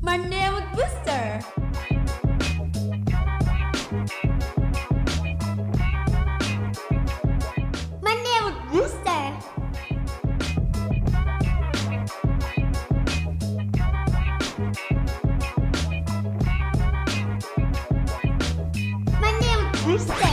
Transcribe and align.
Monday 0.00 0.50
with 0.50 0.64
Booster. 0.72 1.40
Monday 8.02 8.38
with 8.44 8.58
Booster. 8.72 9.24
Monday 19.20 19.56
with 19.56 19.84
Booster. 19.84 20.25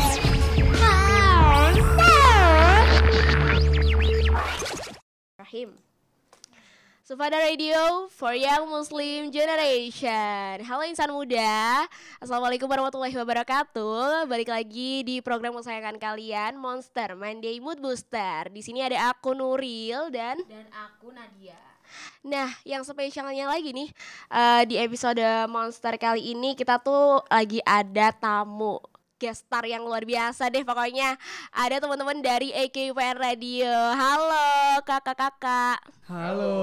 Sufada 7.13 7.38
Radio 7.38 8.09
for 8.09 8.34
Young 8.34 8.73
Muslim 8.73 9.30
Generation. 9.30 10.66
Halo 10.66 10.81
insan 10.81 11.13
muda 11.13 11.86
Assalamualaikum 12.17 12.66
warahmatullahi 12.66 13.13
wabarakatuh. 13.13 14.26
Balik 14.26 14.49
lagi 14.49 15.05
di 15.05 15.22
program 15.22 15.53
kesayangan 15.53 16.02
kalian 16.02 16.58
Monster 16.58 17.13
Monday 17.13 17.62
Mood 17.62 17.77
Booster. 17.86 18.49
Di 18.49 18.66
sini 18.66 18.81
ada 18.81 19.13
aku 19.13 19.38
Nuril 19.38 20.09
dan 20.09 20.41
dan 20.49 20.66
aku 20.73 21.13
Nadia. 21.13 21.62
Nah, 22.26 22.49
yang 22.66 22.81
spesialnya 22.81 23.45
lagi 23.45 23.77
nih 23.77 23.94
eh, 24.34 24.64
di 24.66 24.81
episode 24.81 25.22
Monster 25.53 25.94
kali 26.02 26.34
ini 26.34 26.58
kita 26.58 26.81
tuh 26.81 27.22
lagi 27.30 27.61
ada 27.61 28.09
tamu 28.09 28.81
guest 29.23 29.48
star 29.48 29.63
yang 29.63 29.88
luar 29.88 30.04
biasa 30.04 30.52
deh 30.52 30.68
pokoknya 30.68 31.16
ada 31.55 31.80
teman-teman 31.80 32.20
dari 32.20 32.52
AKUPN 32.52 33.16
Radio. 33.16 33.72
Halo 33.95 34.84
kakak-kakak. 34.84 35.80
Halo. 36.12 36.59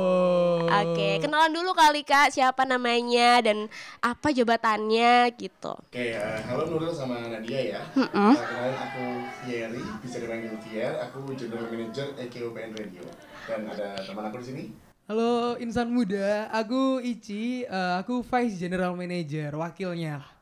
Oke, 0.69 1.25
kenalan 1.25 1.57
dulu 1.57 1.73
kali 1.73 2.05
kak 2.05 2.37
siapa 2.37 2.69
namanya 2.69 3.41
dan 3.41 3.73
apa 4.05 4.29
jabatannya 4.29 5.33
gitu. 5.41 5.73
Oke, 5.73 6.13
eh, 6.13 6.41
halo 6.53 6.69
Nuril 6.69 6.93
sama 6.93 7.33
Nadia 7.33 7.81
ya. 7.81 7.81
Uh, 7.97 8.37
kenalin 8.37 8.77
aku 8.77 9.05
Thierry, 9.49 9.81
bisa 10.05 10.17
dipanggil 10.21 10.53
Thier. 10.61 10.93
Aku 11.09 11.25
General 11.33 11.65
Manager 11.65 12.13
EKUPN 12.21 12.77
Radio. 12.77 13.09
Dan 13.49 13.73
ada 13.73 13.97
teman 14.05 14.29
aku 14.29 14.37
di 14.45 14.47
sini. 14.53 14.65
Halo 15.09 15.57
insan 15.57 15.89
muda, 15.89 16.53
aku 16.53 17.01
Ici, 17.01 17.65
eh, 17.65 17.95
aku 17.97 18.21
Vice 18.21 18.61
General 18.61 18.93
Manager, 18.93 19.57
wakilnya. 19.57 20.40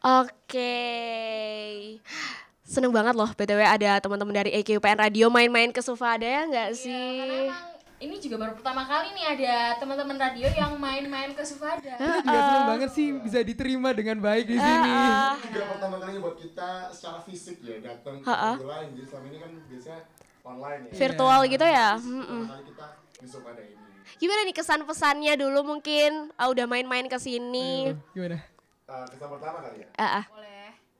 Oke. 0.00 0.72
Seneng 2.64 2.88
banget 2.88 3.12
loh 3.12 3.28
BTW 3.28 3.60
ada 3.60 3.98
teman-teman 3.98 4.32
dari 4.32 4.50
AKUPN 4.56 4.96
Radio 4.96 5.26
main-main 5.28 5.68
ke 5.68 5.82
Sufada 5.82 6.22
ya 6.22 6.46
nggak 6.46 6.68
Karena 6.70 6.78
sih? 6.78 7.50
emang 7.50 7.66
ini 8.00 8.16
juga 8.16 8.36
baru 8.40 8.52
pertama 8.56 8.88
kali 8.88 9.12
nih 9.12 9.26
ada 9.28 9.54
teman-teman 9.76 10.16
radio 10.16 10.48
yang 10.48 10.72
main-main 10.80 11.36
ke 11.36 11.44
Sufada. 11.44 12.00
Kita 12.00 12.16
juga 12.24 12.40
seneng 12.40 12.68
banget 12.70 12.90
sih 12.96 13.12
bisa 13.12 13.38
diterima 13.44 13.92
dengan 13.92 14.16
baik 14.22 14.48
di 14.48 14.56
sini. 14.56 14.88
Ini 14.88 15.52
juga 15.52 15.66
pertama 15.68 15.96
kalinya 16.00 16.20
buat 16.24 16.36
kita 16.40 16.70
secara 16.96 17.20
fisik 17.20 17.60
ya, 17.60 17.76
datang 17.84 18.24
ke 18.24 18.24
radio 18.24 18.68
lain. 18.70 18.88
Jadi 18.96 19.04
selama 19.04 19.26
ini 19.28 19.36
kan 19.36 19.50
biasanya 19.68 20.00
online 20.40 20.82
ya. 20.88 20.92
Virtual 20.96 21.40
gitu 21.44 21.66
ya. 21.68 21.88
Pertama 21.92 22.16
Mm-mm. 22.16 22.42
kali 22.48 22.62
kita 22.72 22.86
besok 23.20 23.42
ada 23.44 23.60
ini. 23.60 23.76
Gimana 24.16 24.40
nih 24.48 24.56
kesan 24.56 24.80
pesannya 24.88 25.34
dulu 25.36 25.60
mungkin 25.66 26.32
ah, 26.40 26.48
udah 26.48 26.64
main-main 26.64 27.04
ke 27.04 27.18
sini. 27.20 27.92
Ayo, 27.92 28.00
Gimana? 28.16 28.38
Eh, 28.90 29.04
kesan 29.08 29.28
pertama 29.30 29.58
kali 29.62 29.76
ya, 29.80 29.88
Ah, 29.94 30.06
ah. 30.18 30.24
Boleh. 30.28 30.48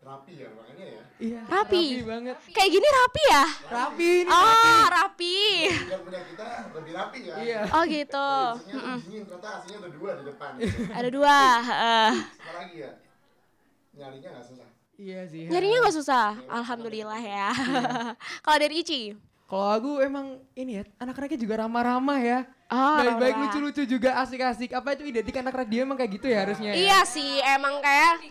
rapi 0.01 0.33
ya 0.33 0.49
makanya 0.49 0.87
ya. 0.87 1.03
Iya. 1.21 1.41
Rapi. 1.45 1.83
banget. 2.01 2.37
Kayak 2.51 2.71
gini 2.73 2.89
rapi 2.89 3.23
ya? 3.29 3.45
Rapi 3.69 4.11
nih. 4.25 4.33
Oh, 4.33 4.85
rapi. 4.89 5.39
Kan 5.69 6.01
punya 6.01 6.21
kita 6.25 6.47
lebih 6.73 6.93
rapi 6.95 7.19
ya. 7.21 7.35
Iya. 7.37 7.61
Oh 7.69 7.83
gitu. 7.85 8.31
Biasanya 8.57 8.97
dingin, 9.05 9.23
ternyata 9.29 9.49
aslinya 9.61 9.79
ada 9.83 9.91
dua 9.93 10.11
di 10.17 10.25
depan. 10.25 10.51
gitu. 10.57 10.79
Ada 10.89 11.09
dua. 11.13 11.39
heeh. 11.61 12.11
Apa 12.17 12.53
lagi 12.57 12.77
ya? 12.81 12.91
Nyarinya 13.93 14.29
nggak 14.33 14.47
susah. 14.49 14.69
Iya 14.97 15.21
sih. 15.29 15.43
Nyarinya 15.53 15.79
nggak 15.83 15.97
susah. 15.99 16.29
Alhamdulillah 16.49 17.21
ya. 17.21 17.49
Kalau 18.47 18.57
dari 18.57 18.75
Ici? 18.81 19.13
Kalau 19.51 19.67
aku 19.67 19.93
emang 19.99 20.39
ini 20.55 20.79
ya, 20.79 20.83
anak-anaknya 21.03 21.39
juga 21.43 21.55
ramah-ramah 21.67 22.19
ya. 22.23 22.47
Oh, 22.71 23.03
Baik-baik 23.03 23.35
lucu-lucu 23.35 23.83
juga 23.83 24.15
asik-asik. 24.23 24.71
Apa 24.71 24.95
itu 24.95 25.11
identik 25.11 25.35
anak 25.43 25.59
radio 25.59 25.83
emang 25.83 25.99
kayak 25.99 26.23
gitu 26.23 26.31
ya 26.31 26.47
harusnya 26.47 26.71
ya? 26.71 26.79
Iya 26.79 26.99
sih, 27.03 27.43
emang 27.43 27.83
kayak 27.83 28.23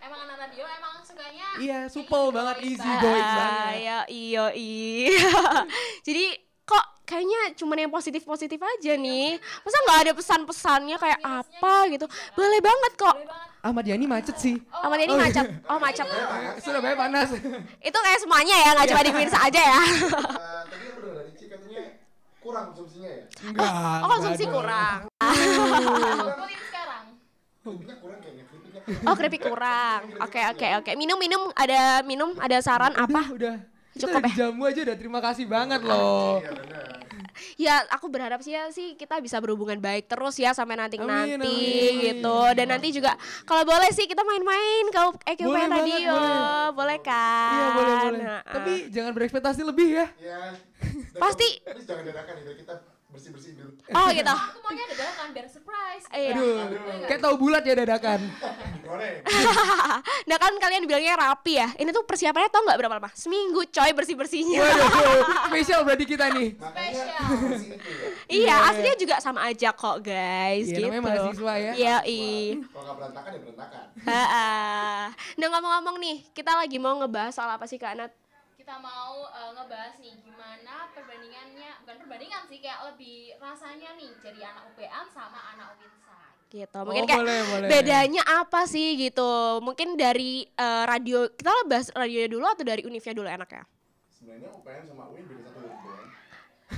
emang 0.00 0.20
anak 0.24 0.48
radio 0.48 0.64
emang 0.64 0.94
sukanya 1.04 1.48
Iya, 1.60 1.78
supel 1.92 2.32
banget, 2.32 2.56
easy 2.64 2.88
Ah, 2.88 3.00
going 3.04 3.20
banget. 3.36 3.76
Ya, 3.84 3.98
iya, 4.08 4.44
iya. 4.56 5.28
Jadi 6.08 6.24
kok 6.62 6.84
kayaknya 7.02 7.52
cuman 7.58 7.76
yang 7.86 7.92
positif-positif 7.92 8.56
aja 8.56 8.92
nih. 8.96 9.36
Masa 9.36 9.76
nggak 9.84 10.00
ada 10.08 10.12
pesan-pesannya 10.16 10.96
kayak 10.96 11.20
apa 11.20 11.74
gitu? 11.92 12.06
Boleh 12.38 12.60
banget 12.62 12.92
kok. 12.96 13.16
Ahmad 13.62 13.86
Yani 13.86 14.10
macet 14.10 14.36
sih. 14.42 14.58
Ahmad 14.74 14.98
ini 14.98 15.14
macet. 15.14 15.46
Oh, 15.70 15.78
macet. 15.78 16.02
Surabaya 16.66 16.98
panas. 16.98 17.30
Itu 17.88 17.98
kayak 17.98 18.18
semuanya 18.18 18.56
ya, 18.58 18.70
nggak 18.74 18.88
cuma 18.90 19.06
di 19.06 19.12
Queens 19.14 19.36
aja 19.36 19.62
ya. 19.62 19.80
Eh, 21.72 21.88
kurang 22.42 22.74
konsumsinya 22.74 23.08
ya. 23.08 23.24
Enggak. 23.48 23.70
Oh, 24.02 24.08
konsumsi 24.12 24.44
kurang. 24.50 25.00
Sekarang. 26.68 27.04
Oh, 29.08 29.14
keripik 29.14 29.42
kurang. 29.46 30.00
Oke, 30.20 30.42
oke, 30.50 30.68
oke. 30.82 30.90
Minum, 30.98 31.16
minum. 31.16 31.48
Ada 31.54 32.02
minum, 32.02 32.34
ada 32.42 32.58
saran 32.60 32.92
apa? 32.98 33.30
Udah. 33.30 33.56
Cukup 33.92 34.22
ya? 34.24 34.32
jamu 34.44 34.62
aja 34.64 34.80
udah 34.82 34.96
terima 34.96 35.20
kasih 35.20 35.44
banget 35.44 35.80
loh. 35.82 36.40
Iya 36.40 36.50
benar. 36.54 36.86
Ya, 37.56 37.74
aku 37.88 38.06
berharap 38.06 38.40
sih 38.40 38.52
ya 38.52 38.68
sih 38.68 38.94
kita 38.94 39.18
bisa 39.18 39.36
berhubungan 39.36 39.76
baik 39.76 40.06
terus 40.06 40.36
ya 40.36 40.52
sampai 40.52 40.76
nanti 40.76 40.96
nanti 40.96 41.32
Amin, 41.34 41.40
amin. 41.40 41.92
gitu. 42.02 42.38
Dan 42.54 42.66
nanti 42.68 42.88
juga 42.90 43.16
kalau 43.42 43.64
boleh 43.64 43.88
sih 43.90 44.04
kita 44.04 44.20
main-main 44.22 44.84
EQP 45.26 45.42
Boleh 45.42 45.66
banget, 45.66 45.80
Radio. 45.82 46.12
boleh. 46.12 46.38
Boleh 46.72 46.98
kan? 47.00 47.50
Iya 47.50 47.66
boleh 47.72 47.94
boleh. 47.98 48.20
Nah, 48.22 48.40
Tapi 48.44 48.72
jangan 48.88 49.12
berekspektasi 49.12 49.60
lebih 49.62 49.88
ya. 49.92 50.06
Ya. 50.22 50.40
Pasti- 51.14 51.60
Tapi 51.62 51.80
jangan 51.82 52.02
dadakan 52.04 52.34
ya, 52.38 52.52
kita 52.54 52.74
bersih-bersih 53.12 53.52
dulu. 53.60 53.72
Oh 53.92 54.08
gitu. 54.08 54.32
Aku 54.48 54.58
maunya 54.64 54.82
ada 54.88 54.94
dadakan 54.96 55.26
biar 55.36 55.46
surprise. 55.52 56.04
Iya. 56.08 56.32
Aduh, 56.32 56.56
kayak 57.04 57.20
tahu 57.20 57.34
bulat 57.36 57.62
ya 57.62 57.74
dadakan. 57.76 58.20
Nah 60.28 60.36
kan 60.38 60.52
kalian 60.56 60.88
bilangnya 60.88 61.16
rapi 61.16 61.60
ya. 61.60 61.68
Ini 61.76 61.92
tuh 61.92 62.04
persiapannya 62.08 62.48
tau 62.48 62.64
nggak 62.64 62.78
berapa 62.80 62.94
lama? 62.96 63.10
Seminggu 63.12 63.68
coy 63.68 63.90
bersih 63.92 64.16
bersihnya. 64.16 64.64
Waduh, 64.64 65.48
spesial 65.52 65.80
berarti 65.84 66.04
kita 66.08 66.32
nih. 66.32 66.56
Spesial. 66.56 67.08
ya. 67.08 67.20
iya, 68.32 68.56
aslinya 68.72 68.96
juga 68.96 69.14
sama 69.20 69.44
aja 69.44 69.74
kok 69.76 70.00
guys. 70.00 70.72
Iya, 70.72 70.76
gitu. 70.78 70.88
namanya 70.88 71.28
mahasiswa 71.28 71.54
ya. 71.56 71.72
Iya, 71.76 71.96
i. 72.08 72.22
Kalau 72.64 72.82
nggak 72.84 72.96
berantakan 72.96 73.30
ya 73.32 73.40
berantakan. 73.44 73.84
Nah 75.36 75.46
ngomong-ngomong 75.52 75.96
nih, 76.00 76.16
kita 76.32 76.52
lagi 76.56 76.76
mau 76.80 76.96
ngebahas 76.96 77.32
soal 77.36 77.50
apa 77.52 77.68
sih 77.68 77.76
Kak 77.76 77.92
Nat? 77.98 78.21
Kita 78.62 78.78
mau 78.78 79.26
eh, 79.26 79.50
ngebahas 79.52 79.98
nih 79.98 80.14
gimana 80.22 80.86
perbandingannya, 80.94 81.82
bukan 81.82 81.96
perbandingan 81.98 82.46
sih 82.46 82.62
kayak 82.62 82.94
lebih 82.94 83.34
rasanya 83.36 83.90
nih 83.92 84.14
jadi 84.22 84.40
anak 84.46 84.70
UPN 84.70 85.06
sama 85.10 85.40
anak 85.50 85.74
Uinside. 85.74 86.30
gitu 86.48 86.78
mungkin 86.84 87.02
Oh, 87.02 87.08
kayak 87.08 87.22
boleh, 87.22 87.40
boleh. 87.48 87.66
bedanya 87.66 88.22
apa 88.22 88.62
sih 88.64 88.94
gitu 88.94 89.30
mungkin 89.58 89.98
dari 89.98 90.46
eh, 90.46 90.84
radio 90.86 91.26
kita 91.26 91.50
bahas 91.66 91.90
radionya 91.90 92.30
dulu 92.30 92.46
atau 92.46 92.62
dari 92.62 92.84
univnya 92.84 93.10
dulu 93.10 93.26
enak 93.26 93.50
ya 93.50 93.62
Sebenarnya 94.12 94.48
UPN 94.52 94.82
sama 94.86 95.10
UIN 95.10 95.26
beda. 95.26 95.41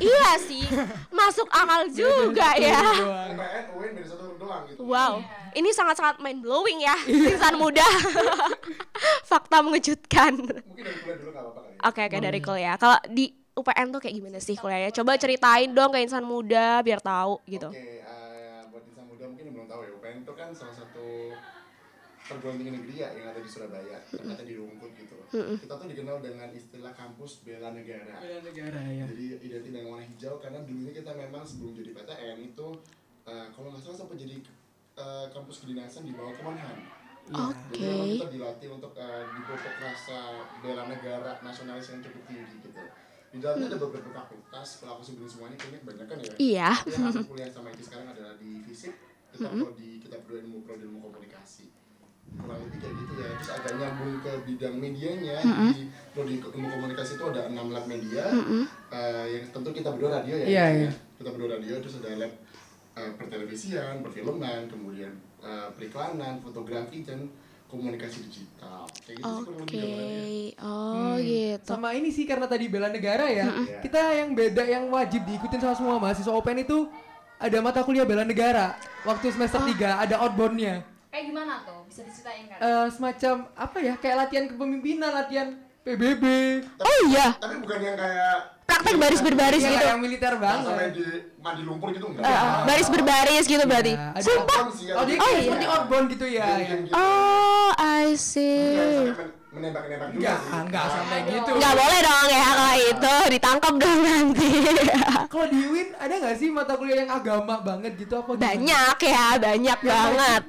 Iya 0.03 0.31
sih. 0.43 0.65
Masuk 1.11 1.47
akal 1.51 1.91
juga 1.91 2.57
ya. 2.59 2.81
Doang. 2.83 3.31
UPN, 3.35 3.65
UIN 3.79 3.91
beda 3.95 4.09
satu 4.11 4.23
huruf 4.27 4.39
doang 4.41 4.63
gitu. 4.71 4.81
wow. 4.87 5.15
Ini 5.55 5.71
sangat-sangat 5.71 6.19
mind 6.19 6.41
blowing 6.43 6.83
ya 6.83 6.97
insan 7.07 7.55
muda. 7.55 7.87
Fakta 9.31 9.63
mengejutkan. 9.63 10.35
Mungkin 10.35 10.83
dari 10.83 10.99
kuliah 11.03 11.19
dulu 11.23 11.31
nggak 11.31 11.45
apa-apa 11.47 11.61
kali. 11.63 11.75
ya. 11.75 11.87
oke 11.87 12.01
oke 12.11 12.19
dari 12.19 12.41
kuliah. 12.43 12.75
Kalau 12.81 12.99
di 13.07 13.25
UPN 13.55 13.87
tuh 13.95 14.01
kayak 14.03 14.15
gimana 14.19 14.39
sih 14.43 14.59
kuliahnya? 14.59 14.91
Coba 14.91 15.15
ceritain 15.15 15.71
dong 15.71 15.95
ke 15.95 16.03
insan 16.03 16.27
muda 16.27 16.83
biar 16.83 16.99
tahu 16.99 17.39
gitu. 17.47 17.71
Oke, 17.71 18.03
eh, 18.03 18.67
buat 18.75 18.83
insan 18.83 19.07
muda 19.07 19.25
mungkin 19.31 19.47
belum 19.55 19.67
tahu 19.71 19.81
ya, 19.87 19.91
UPN 19.95 20.17
itu 20.27 20.33
kan 20.35 20.49
salah 20.51 20.75
satu 20.75 21.07
perguruan 22.25 22.57
tinggi 22.57 22.73
negeri 22.73 22.95
ya 23.05 23.09
yang 23.13 23.27
ada 23.37 23.41
di 23.41 23.51
Surabaya, 23.53 24.01
tempatnya 24.09 24.47
di 24.49 24.57
Rungkut 24.57 24.93
gitu. 24.97 25.17
Kita 25.61 25.77
tuh 25.77 25.89
dikenal 25.93 26.25
dengan 26.25 26.49
istilah 26.57 26.93
kampus 26.97 27.45
bela 27.45 27.77
negara. 27.77 28.17
Bela 28.17 28.41
negara 28.41 28.81
ya. 28.89 29.05
Jadi 29.05 29.25
identik 29.45 29.71
dengan 29.77 29.93
warna 29.93 30.05
hijau 30.09 30.41
karena 30.41 30.65
dulunya 30.65 30.93
kita 30.97 31.13
memang 31.13 31.45
sebelum 31.45 31.77
jadi 31.77 31.93
PTN 31.93 32.39
itu 32.41 32.69
eh, 33.29 33.47
kalau 33.53 33.69
nggak 33.69 33.83
salah 33.85 33.97
sempat 34.01 34.17
jadi 34.17 34.37
eh, 34.97 35.27
kampus 35.37 35.57
kedinasan 35.69 36.09
di 36.09 36.13
bawah 36.17 36.33
Kemenhan. 36.33 36.79
oke 37.25 37.73
Jadi 37.73 37.85
memang 37.89 38.09
kita 38.21 38.29
dilatih 38.37 38.69
untuk 38.69 38.93
uh, 39.01 39.25
dipupuk 39.25 39.75
rasa 39.81 40.45
bela 40.61 40.85
negara 40.85 41.41
nasionalis 41.41 41.89
yang 41.89 42.05
cukup 42.05 42.21
tinggi 42.29 42.61
gitu. 42.61 42.69
Di 43.33 43.41
dalamnya 43.41 43.73
ada 43.73 43.81
beberapa 43.81 44.13
fakultas, 44.13 44.85
kalau 44.85 45.01
aku 45.01 45.03
sebutin 45.09 45.33
semuanya 45.33 45.57
kayaknya 45.57 45.81
kebanyakan 45.89 46.17
ya. 46.21 46.33
iya 46.37 46.71
yang 46.85 47.09
aku 47.09 47.33
kuliah 47.33 47.49
sama 47.49 47.73
itu 47.73 47.81
sekarang 47.89 48.13
adalah 48.13 48.37
di 48.37 48.61
fisik, 48.69 48.93
kita 49.33 49.49
prodi 49.57 49.93
kita 50.05 50.21
berdua 50.21 50.39
ilmu 50.45 50.69
prodi 50.69 50.85
ilmu 50.85 51.01
komunikasi. 51.01 51.84
Kurang 52.35 52.61
lebih 52.61 52.79
kayak 52.79 52.95
gitu 52.97 53.13
ya 53.15 53.29
terus 53.33 53.51
agak 53.53 53.73
nyambung 53.75 54.13
ke 54.19 54.33
bidang 54.45 54.75
medianya 54.77 55.37
Mm-hmm. 55.41 55.71
di 55.71 55.83
prodi 56.11 56.35
ilmu 56.39 56.69
komunikasi 56.69 57.13
itu 57.15 57.25
ada 57.27 57.43
enam 57.47 57.67
lab 57.69 57.85
media 57.85 58.25
eh, 58.91 59.25
yang 59.31 59.45
tentu 59.49 59.71
kita 59.71 59.89
berdua 59.91 60.11
radio 60.17 60.35
ya, 60.35 60.45
Iya, 60.45 60.65
gitu 60.67 60.79
iya. 60.79 60.87
ya. 60.87 60.93
kita 61.17 61.29
berdua 61.31 61.51
radio 61.53 61.75
terus 61.79 61.95
ada 61.99 62.09
lab 62.17 62.33
eh, 62.95 63.11
pertelevisian 63.15 63.95
perfilman 64.01 64.61
kemudian 64.67 65.13
eh, 65.41 65.69
periklanan 65.73 66.39
fotografi 66.39 67.01
dan 67.01 67.31
komunikasi 67.65 68.23
digital 68.23 68.87
kayak 69.01 69.19
gitu 69.19 69.27
sih 69.27 69.45
kurang 69.45 69.59
Oke. 69.61 69.75
gambarannya. 69.75 70.47
Oh, 70.61 70.93
Hmm, 70.95 71.17
gitu. 71.19 71.67
Sama 71.67 71.89
ini 71.93 72.09
sih 72.09 72.23
karena 72.23 72.47
tadi 72.47 72.67
bela 72.69 72.87
negara 72.87 73.27
ya. 73.27 73.51
Iya. 73.51 73.79
Kita 73.81 73.99
yang 74.15 74.31
beda 74.33 74.63
yang 74.63 74.85
wajib 74.89 75.23
diikutin 75.25 75.59
sama 75.59 75.75
semua 75.75 75.99
mahasiswa 75.99 76.31
Open 76.31 76.55
itu 76.57 76.87
ada 77.35 77.59
mata 77.59 77.83
kuliah 77.83 78.07
bela 78.07 78.23
negara. 78.23 78.79
Waktu 79.03 79.27
semester 79.29 79.59
Oh. 79.59 79.67
3 79.67 79.75
ada 79.99 80.23
outboundnya. 80.23 80.87
Kayak 81.15 81.31
gimana 81.31 81.63
tuh? 81.63 81.87
Bisa 81.87 82.03
diceritain 82.03 82.51
kan? 82.51 82.59
Eh, 82.59 82.87
semacam 82.91 83.35
apa 83.55 83.79
ya? 83.79 83.95
Kayak 83.95 84.17
latihan 84.19 84.45
kepemimpinan, 84.51 85.11
latihan 85.15 85.49
PBB. 85.87 86.25
Oh 86.75 86.97
iya, 87.07 87.39
tapi 87.39 87.63
bukan 87.63 87.79
yang 87.79 87.95
kayak 87.95 88.35
praktek 88.67 88.97
baris 88.97 89.21
berbaris 89.23 89.63
Iya, 89.63 89.71
gitu. 89.71 89.85
yang 89.87 90.01
militer 90.03 90.33
yang 90.33 90.43
sampai 90.59 90.91
banget. 90.91 90.91
di 90.91 91.05
mandi 91.39 91.63
lumpur 91.63 91.89
gitu 91.93 92.07
enggak 92.11 92.25
Eh, 92.25 92.35
eh, 92.35 92.55
baris 92.67 92.89
berbaris 92.91 93.45
gitu 93.47 93.63
berarti. 93.63 93.93
Ya, 93.95 94.11
ada 94.11 94.25
Sumpah 94.27 94.59
sih 94.73 94.91
Oh, 94.91 95.05
dia 95.05 95.15
Oh, 95.15 95.23
kayak 95.23 95.31
iya. 95.31 95.45
seperti 95.47 95.67
outbound 95.69 96.07
gitu 96.11 96.27
ya. 96.27 96.47
Yang- 96.51 96.59
ya. 96.59 96.77
gitu. 96.83 96.95
Oh, 96.99 97.71
I 97.79 98.05
see. 98.19 98.75
Sampai 99.55 99.71
men- 99.71 99.71
menembak-menembak 99.71 100.09
juga 100.11 100.19
Enggak, 100.21 100.39
sih. 100.41 100.51
enggak 100.59 100.87
sampai 100.91 101.19
gitu. 101.25 101.51
Nggak 101.55 101.75
boleh 101.75 102.01
dong 102.01 102.27
ya 102.29 102.43
kalau 102.45 102.75
itu 102.77 103.15
ditangkap 103.31 103.75
dong 103.77 104.01
nanti. 104.01 104.51
Kalau 105.35 105.51
di 105.51 105.67
UIN 105.67 105.89
ada 105.97 106.15
nggak 106.15 106.37
sih 106.39 106.47
mata 106.47 106.79
kuliah 106.79 107.03
yang 107.03 107.11
agama 107.13 107.59
banget 107.59 107.99
gitu 107.99 108.15
apa 108.15 108.31
gimana? 108.31 108.47
banyak 108.47 108.97
ya, 109.03 109.27
banyak 109.35 109.79
banget. 109.83 110.43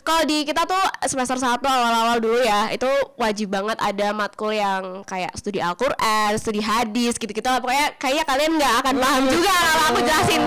Kalau 0.00 0.22
di 0.24 0.38
kita 0.42 0.64
tuh 0.64 0.80
semester 1.04 1.36
1 1.36 1.60
awal-awal 1.60 2.16
dulu 2.16 2.40
ya, 2.40 2.72
itu 2.72 2.88
wajib 3.14 3.52
banget 3.52 3.76
ada 3.76 4.08
matkul 4.10 4.48
yang 4.50 5.04
kayak 5.04 5.36
studi 5.36 5.60
Al-Qur'an, 5.60 6.32
studi 6.34 6.64
hadis 6.64 7.20
gitu-gitu. 7.20 7.44
Pokoknya 7.44 7.92
kayaknya 7.98 8.24
kalian 8.24 8.52
nggak 8.56 8.74
akan 8.80 8.94
paham 8.96 9.24
juga 9.28 9.52
kalau 9.52 9.84
aku 9.86 10.00
jelasin. 10.00 10.42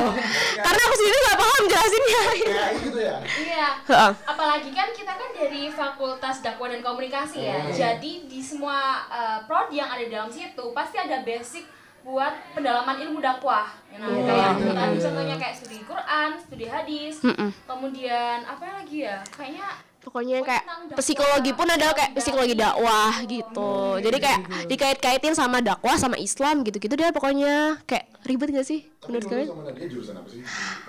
Karena 0.58 0.82
aku 0.82 0.96
sendiri 0.98 1.18
nggak 1.20 1.40
paham 1.40 1.64
jelasinnya. 1.68 2.22
kayak 2.26 2.74
gitu 2.82 3.00
ya 3.00 3.16
Iya. 3.38 3.68
Heeh. 3.86 4.12
Apalagi 4.26 4.70
kan 4.72 4.88
kita 4.92 5.14
kan 5.14 5.30
dari 5.32 5.70
Fakultas 5.70 6.42
Dakwah 6.42 6.68
dan 6.68 6.82
Komunikasi 6.82 7.40
ya. 7.44 7.58
Jadi 7.70 7.95
di 8.02 8.40
semua 8.40 8.78
uh, 9.08 9.40
prodi 9.46 9.80
yang 9.80 9.90
ada 9.90 10.04
di 10.04 10.12
dalam 10.12 10.32
situ 10.32 10.64
pasti 10.72 10.98
ada 10.98 11.22
basic 11.22 11.66
buat 12.06 12.34
pendalaman 12.54 13.02
ilmu 13.02 13.18
dakwah. 13.18 13.66
Nah, 13.98 14.06
Iya. 14.06 14.22
kayak 14.30 14.52
Iya. 14.62 14.74
tadi 14.78 14.98
contohnya 15.02 15.36
kayak 15.42 15.56
studi 15.58 15.78
Quran, 15.82 16.30
studi 16.38 16.66
hadis, 16.70 17.16
Mm-mm. 17.26 17.50
kemudian 17.66 18.46
apa 18.46 18.66
lagi 18.78 19.10
ya? 19.10 19.26
Kayaknya 19.34 19.70
Pokoknya 20.06 20.38
kayak 20.46 20.64
psikologi 21.02 21.50
pun 21.58 21.66
ada 21.66 21.90
kayak 21.98 22.14
psikologi 22.14 22.54
dakwah 22.54 23.26
gitu. 23.26 23.98
Jadi 23.98 24.18
kayak 24.22 24.70
dikait-kaitin 24.70 25.34
sama 25.34 25.66
dakwah 25.66 25.98
sama 25.98 26.14
Islam 26.22 26.62
gitu-gitu 26.62 26.94
deh 26.94 27.10
pokoknya. 27.10 27.82
Kayak 27.90 28.14
ribet 28.26 28.50
gak 28.52 28.66
sih 28.66 28.82
tapi 29.00 29.06
menurut 29.08 29.26
kalian? 29.30 29.48
sama 29.48 29.64
Nadia 29.70 29.88
jurusan 29.88 30.16
apa 30.18 30.28
sih 30.28 30.42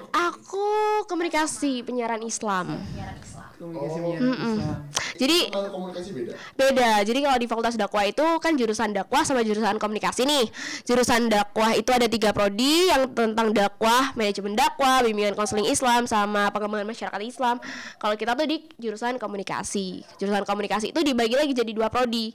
Aku 0.08 0.66
komunikasi 1.04 1.84
penyiaran 1.84 2.20
Islam. 2.20 2.80
penyiaran 2.80 3.18
Islam. 3.20 3.44
Komunikasi 3.56 3.96
Oh. 3.96 4.02
penyiaran 4.02 4.32
Islam. 4.32 4.78
Jadi 5.16 5.38
komunikasi 5.48 6.08
beda 6.12 6.32
beda. 6.56 6.90
Jadi 7.04 7.18
kalau 7.20 7.36
di 7.36 7.46
Fakultas 7.46 7.76
Dakwah 7.76 8.04
itu 8.04 8.26
kan 8.36 8.52
jurusan 8.52 8.92
dakwah 8.92 9.24
sama 9.24 9.40
jurusan 9.40 9.76
komunikasi 9.76 10.24
nih. 10.24 10.44
Jurusan 10.84 11.28
dakwah 11.28 11.72
itu 11.72 11.88
ada 11.88 12.04
tiga 12.04 12.32
prodi 12.32 12.88
yang 12.88 13.08
tentang 13.12 13.52
dakwah, 13.52 14.12
manajemen 14.12 14.52
dakwah, 14.52 15.00
bimbingan 15.00 15.32
konseling 15.32 15.68
Islam 15.68 16.04
sama 16.04 16.52
pengembangan 16.52 16.84
masyarakat 16.84 17.20
Islam. 17.22 17.56
Kalau 17.96 18.12
kita 18.14 18.36
tuh 18.36 18.44
di 18.44 18.64
jurusan 18.76 19.16
komunikasi. 19.16 20.04
Jurusan 20.16 20.44
komunikasi 20.44 20.92
itu 20.92 21.00
dibagi 21.00 21.32
lagi 21.32 21.52
jadi 21.52 21.72
dua 21.72 21.88
prodi. 21.88 22.32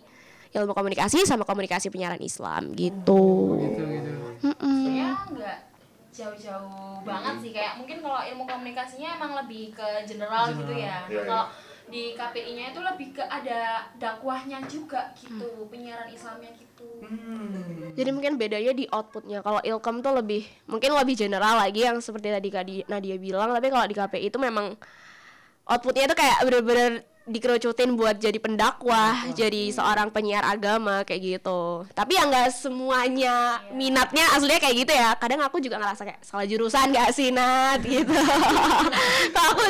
Ilmu 0.52 0.76
komunikasi 0.76 1.24
sama 1.24 1.48
komunikasi 1.48 1.88
penyiaran 1.88 2.20
Islam 2.20 2.76
gitu. 2.76 3.56
Gitu 3.56 3.72
gitu. 3.72 3.81
Jauh-jauh 6.22 7.02
banget 7.02 7.36
sih 7.42 7.52
kayak 7.52 7.74
mungkin 7.82 7.98
kalau 8.06 8.22
ilmu 8.22 8.44
komunikasinya 8.46 9.18
emang 9.18 9.32
lebih 9.42 9.74
ke 9.74 10.06
general, 10.06 10.54
gitu 10.54 10.70
ya. 10.70 11.10
Iya, 11.10 11.10
iya. 11.10 11.24
Kalau 11.26 11.46
di 11.92 12.16
KPI-nya 12.16 12.66
itu 12.72 12.80
lebih 12.80 13.08
ke 13.20 13.24
ada 13.26 13.90
dakwahnya 14.00 14.64
juga 14.70 15.12
gitu, 15.18 15.68
penyiaran 15.68 16.08
Islamnya 16.08 16.54
gitu. 16.56 16.88
Hmm. 17.04 17.92
Jadi 17.92 18.10
mungkin 18.16 18.40
bedanya 18.40 18.72
di 18.72 18.88
outputnya. 18.88 19.44
Kalau 19.44 19.60
ilkom 19.60 20.00
tuh 20.00 20.14
lebih 20.16 20.48
mungkin 20.72 20.96
lebih 20.96 21.20
general 21.20 21.60
lagi 21.60 21.84
yang 21.84 22.00
seperti 22.00 22.32
tadi 22.32 22.48
Kak 22.48 22.64
Di- 22.64 22.88
Nadia 22.88 23.18
bilang. 23.20 23.52
Tapi 23.52 23.68
kalau 23.68 23.86
di 23.90 23.96
KPI 23.98 24.32
itu 24.32 24.38
memang 24.40 24.78
outputnya 25.68 26.08
itu 26.08 26.16
kayak 26.16 26.38
bener-bener 26.48 26.92
dikerucutin 27.30 27.94
buat 27.94 28.18
jadi 28.18 28.42
pendakwah, 28.42 29.30
jadi 29.38 29.70
seorang 29.70 30.10
penyiar 30.10 30.42
agama 30.42 31.06
kayak 31.06 31.22
gitu. 31.38 31.86
Tapi 31.94 32.18
ya 32.18 32.26
nggak 32.26 32.50
semuanya 32.50 33.62
minatnya 33.72 34.26
aslinya 34.34 34.58
kayak 34.58 34.76
gitu 34.86 34.94
ya. 34.94 35.14
Kadang 35.16 35.42
aku 35.46 35.62
juga 35.62 35.78
ngerasa 35.78 36.02
kayak 36.02 36.22
salah 36.26 36.46
jurusan 36.50 36.90
gak 36.92 37.14
sih 37.14 37.30
Nat 37.30 37.80
gitu. 37.86 38.10
kalau 39.36 39.52
aku 39.54 39.64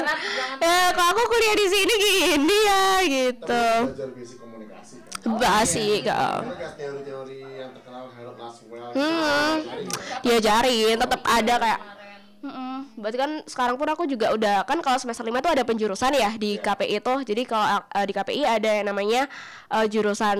eh 0.63 0.87
kalau 0.95 1.09
aku 1.11 1.21
kuliah 1.27 1.55
di 1.59 1.67
sini 1.67 1.93
gini 1.99 2.57
ya 2.63 2.85
gitu. 3.05 3.65
tapi 3.67 3.87
belajar 3.91 4.09
basic 4.15 4.37
komunikasi 4.39 4.95
kan 5.03 5.37
Basi 5.37 5.87
kak. 6.01 6.17
Karena 6.41 6.55
kayak 6.57 6.73
teori-teori 6.79 7.39
yang 7.61 7.71
terkenal 7.75 8.03
Harold 8.15 8.37
Laswell 8.39 8.89
Hmm. 8.91 9.55
diajarin 10.25 10.97
tetap 10.97 11.21
ada 11.23 11.55
kayak 11.61 11.79
Mm-mm. 12.41 12.97
berarti 12.97 13.17
kan 13.17 13.31
sekarang 13.45 13.77
pun 13.77 13.85
aku 13.85 14.09
juga 14.09 14.33
udah 14.33 14.65
kan 14.65 14.81
kalau 14.81 14.97
semester 14.97 15.21
5 15.21 15.29
tuh 15.39 15.51
ada 15.53 15.61
penjurusan 15.61 16.09
ya 16.11 16.33
di 16.35 16.57
KPI 16.57 16.97
itu 16.97 17.13
jadi 17.21 17.41
kalau 17.45 17.65
uh, 17.85 18.01
di 18.01 18.11
KPI 18.11 18.41
ada 18.41 18.81
yang 18.81 18.89
namanya 18.89 19.29
uh, 19.69 19.85
jurusan 19.85 20.37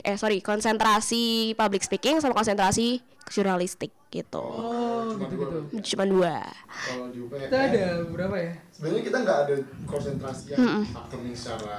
eh 0.00 0.14
sorry 0.14 0.38
konsentrasi 0.38 1.58
public 1.58 1.82
speaking 1.82 2.22
sama 2.22 2.32
konsentrasi 2.32 3.02
jurnalistik 3.30 3.90
gitu. 4.10 4.42
Oh, 4.42 5.14
Cuma 5.14 5.26
gitu 5.30 5.38
dua. 5.38 5.46
gitu. 5.70 5.78
cuma 5.94 6.04
dua. 6.04 6.34
Kalau 6.66 7.06
di 7.10 7.18
UPN 7.22 7.46
Kita 7.46 7.58
ada 7.62 7.86
berapa 8.06 8.36
ya? 8.36 8.52
sebenarnya 8.74 9.02
kita 9.06 9.16
nggak 9.22 9.38
ada 9.46 9.54
konsentrasi 9.86 10.44
yang 10.50 10.82
akademik 10.82 11.34
secara 11.34 11.78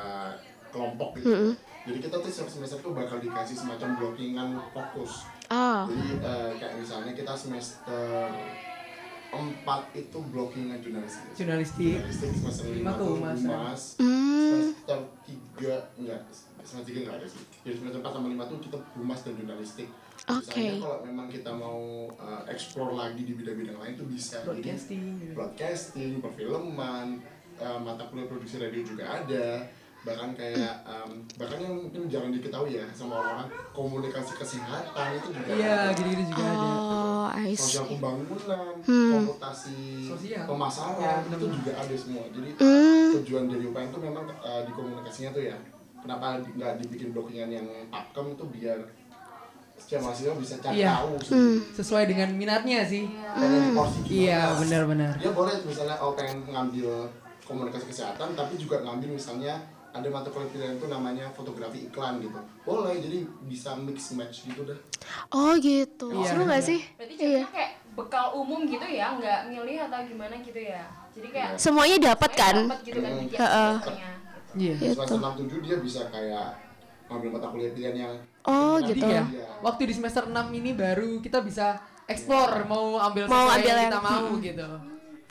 kelompok 0.71 1.19
gitu. 1.19 1.59
Jadi 1.81 1.97
kita 1.97 2.15
tuh 2.19 2.29
setiap 2.29 2.47
semester 2.47 2.77
tuh 2.79 2.91
bakal 2.91 3.19
dikasih 3.19 3.56
semacam 3.57 3.89
blockingan 3.95 4.47
fokus. 4.71 5.27
Oh 5.47 5.88
jadi 5.88 6.13
eh, 6.24 6.51
kayak 6.56 6.74
misalnya 6.79 7.12
kita 7.12 7.33
semester 7.35 8.31
empat 9.31 9.81
itu 9.95 10.17
blockingan 10.31 10.79
jurnalistik 10.83 11.31
Jurnalistik. 11.39 11.95
jurnalistik 11.97 12.29
semester 12.35 12.65
lima 12.67 12.77
Lima 12.77 12.91
tuh 12.99 13.07
humas 13.15 13.81
hmm. 13.97 14.49
semester 14.51 14.99
tiga 15.23 15.75
enggak 15.95 16.21
semester 16.61 16.87
tiga 16.91 16.99
enggak 17.07 17.15
ada 17.23 17.27
sih 17.31 17.43
jadi 17.63 17.75
semester 17.79 17.99
empat 18.03 18.13
sama 18.19 18.27
lima 18.27 18.43
tuh 18.45 18.57
kita 18.59 18.77
humas 18.99 19.19
dan 19.23 19.33
jurnalistik 19.39 19.89
Oke. 20.29 20.53
Misalnya 20.53 20.85
kalau 20.85 20.97
memang 21.01 21.27
kita 21.33 21.49
mau 21.49 21.81
uh, 22.13 22.45
explore 22.45 22.93
lagi 22.93 23.25
di 23.25 23.33
bidang-bidang 23.33 23.81
lain 23.81 23.93
tuh 23.97 24.05
bisa 24.05 24.45
Jadi, 24.45 24.61
Broadcasting. 24.61 25.01
gitu. 25.17 25.33
broadcasting, 25.33 26.11
perfilman, 26.21 27.07
uh, 27.57 27.79
mata 27.81 28.05
kuliah 28.05 28.29
produksi 28.29 28.61
radio 28.61 28.85
juga 28.85 29.09
ada 29.09 29.65
bahkan 30.01 30.34
kayak 30.34 30.81
um, 30.81 31.12
bahkan 31.38 31.62
yang 31.62 31.77
mungkin 31.77 32.10
jarang 32.10 32.34
diketahui 32.34 32.74
ya 32.74 32.86
sama 32.89 33.22
orang 33.22 33.46
komunikasi 33.70 34.34
kesehatan 34.34 35.08
itu 35.13 35.29
juga 35.29 35.51
Iya, 35.53 35.75
ada. 35.77 35.93
gitu-gitu 35.93 36.24
juga 36.27 36.41
ada. 36.43 36.65
oh 36.65 37.27
I 37.31 37.53
sosial 37.53 37.86
pembangunan, 37.88 38.74
Hmm. 38.81 39.12
komputasi 39.15 40.10
Sosial. 40.10 40.43
pemasaran 40.43 40.98
Ya, 40.98 41.13
itu 41.13 41.29
benar-benar. 41.29 41.53
juga 41.55 41.72
ada 41.77 41.96
semua. 41.96 42.24
Jadi 42.27 42.50
Hmm. 42.58 43.10
tujuan 43.15 43.43
dari 43.46 43.63
UPN 43.63 43.88
itu 43.88 44.00
memang 44.00 44.25
uh, 44.36 44.62
di 44.63 44.72
komunikasinya 44.72 45.29
tuh 45.31 45.43
ya. 45.46 45.58
Kenapa 46.01 46.25
nggak 46.41 46.74
dibikin 46.81 47.10
blockingan 47.12 47.50
yang 47.51 47.67
pakem 47.88 48.25
itu 48.31 48.43
biar 48.51 48.79
setiap 49.77 50.01
mahasiswa 50.03 50.34
bisa 50.36 50.55
cari 50.58 50.81
Iya. 50.81 50.93
tahu 50.96 51.13
sih. 51.20 51.34
Sesuai 51.74 52.03
dengan 52.05 52.29
minatnya 52.34 52.81
sih. 52.84 53.05
Pengen 53.05 53.70
gimana. 53.70 53.89
Iya, 54.08 54.41
benar-benar. 54.58 55.13
Dia 55.15 55.29
boleh 55.31 55.53
misalnya 55.62 55.98
oh 55.98 56.12
pengen 56.12 56.41
ngambil 56.43 57.05
komunikasi 57.41 57.86
kesehatan 57.88 58.34
tapi 58.34 58.58
juga 58.58 58.81
ngambil 58.81 59.13
misalnya 59.13 59.62
ada 59.91 60.07
mata 60.07 60.27
kuliah 60.27 60.48
pilihan 60.48 60.74
itu 60.75 60.88
namanya 60.88 61.25
fotografi 61.29 61.86
iklan 61.86 62.19
gitu. 62.19 62.39
Boleh 62.62 62.95
jadi 62.98 63.19
bisa 63.43 63.75
mix 63.75 64.12
match 64.12 64.43
gitu 64.43 64.63
dah. 64.63 64.79
oh 65.29 65.53
gitu 65.55 66.07
Iya, 66.13 66.25
seru 66.25 66.41
gak 66.41 66.51
benar. 66.53 66.63
sih 66.63 66.79
Berarti 66.95 67.13
iya 67.13 67.19
jadinya 67.19 67.50
kayak 67.51 67.71
bekal 67.91 68.25
umum 68.33 68.63
gitu 68.63 68.86
ya, 68.86 69.07
nggak 69.13 69.39
milih 69.48 69.77
atau 69.81 70.00
gimana 70.01 70.36
gitu 70.38 70.62
ya. 70.62 70.83
Jadi 71.12 71.27
kayak 71.29 71.50
semuanya 71.55 71.98
dapat 72.07 72.31
kan 72.31 72.55
dapat 72.63 72.79
gitu 72.81 73.00
kan 73.00 73.12
Hmm. 73.12 73.27
Iya. 74.53 74.75
Gitu. 74.77 74.83
Semester 74.93 75.17
6 75.17 75.48
7 75.48 75.60
dia 75.62 75.77
bisa 75.77 76.01
kayak 76.07 76.48
ngambil 77.07 77.29
mata 77.29 77.48
kuliah 77.48 77.71
pilihan 77.71 77.95
yang 77.98 78.13
oh 78.43 78.79
gitu 78.79 79.03
ya. 79.03 79.24
Iya. 79.25 79.45
Waktu 79.60 79.81
di 79.86 79.93
semester 79.93 80.24
6 80.25 80.33
ini 80.53 80.71
baru 80.71 81.19
kita 81.19 81.39
bisa 81.39 81.79
explore 82.05 82.63
mau 82.65 82.95
ambil 82.98 83.27
Mau 83.27 83.48
sesuai 83.48 83.55
ambil 83.57 83.67
yang 83.67 83.77
yang- 83.77 83.88
kita 83.89 84.00
mau 84.01 84.25
gitu. 84.38 84.67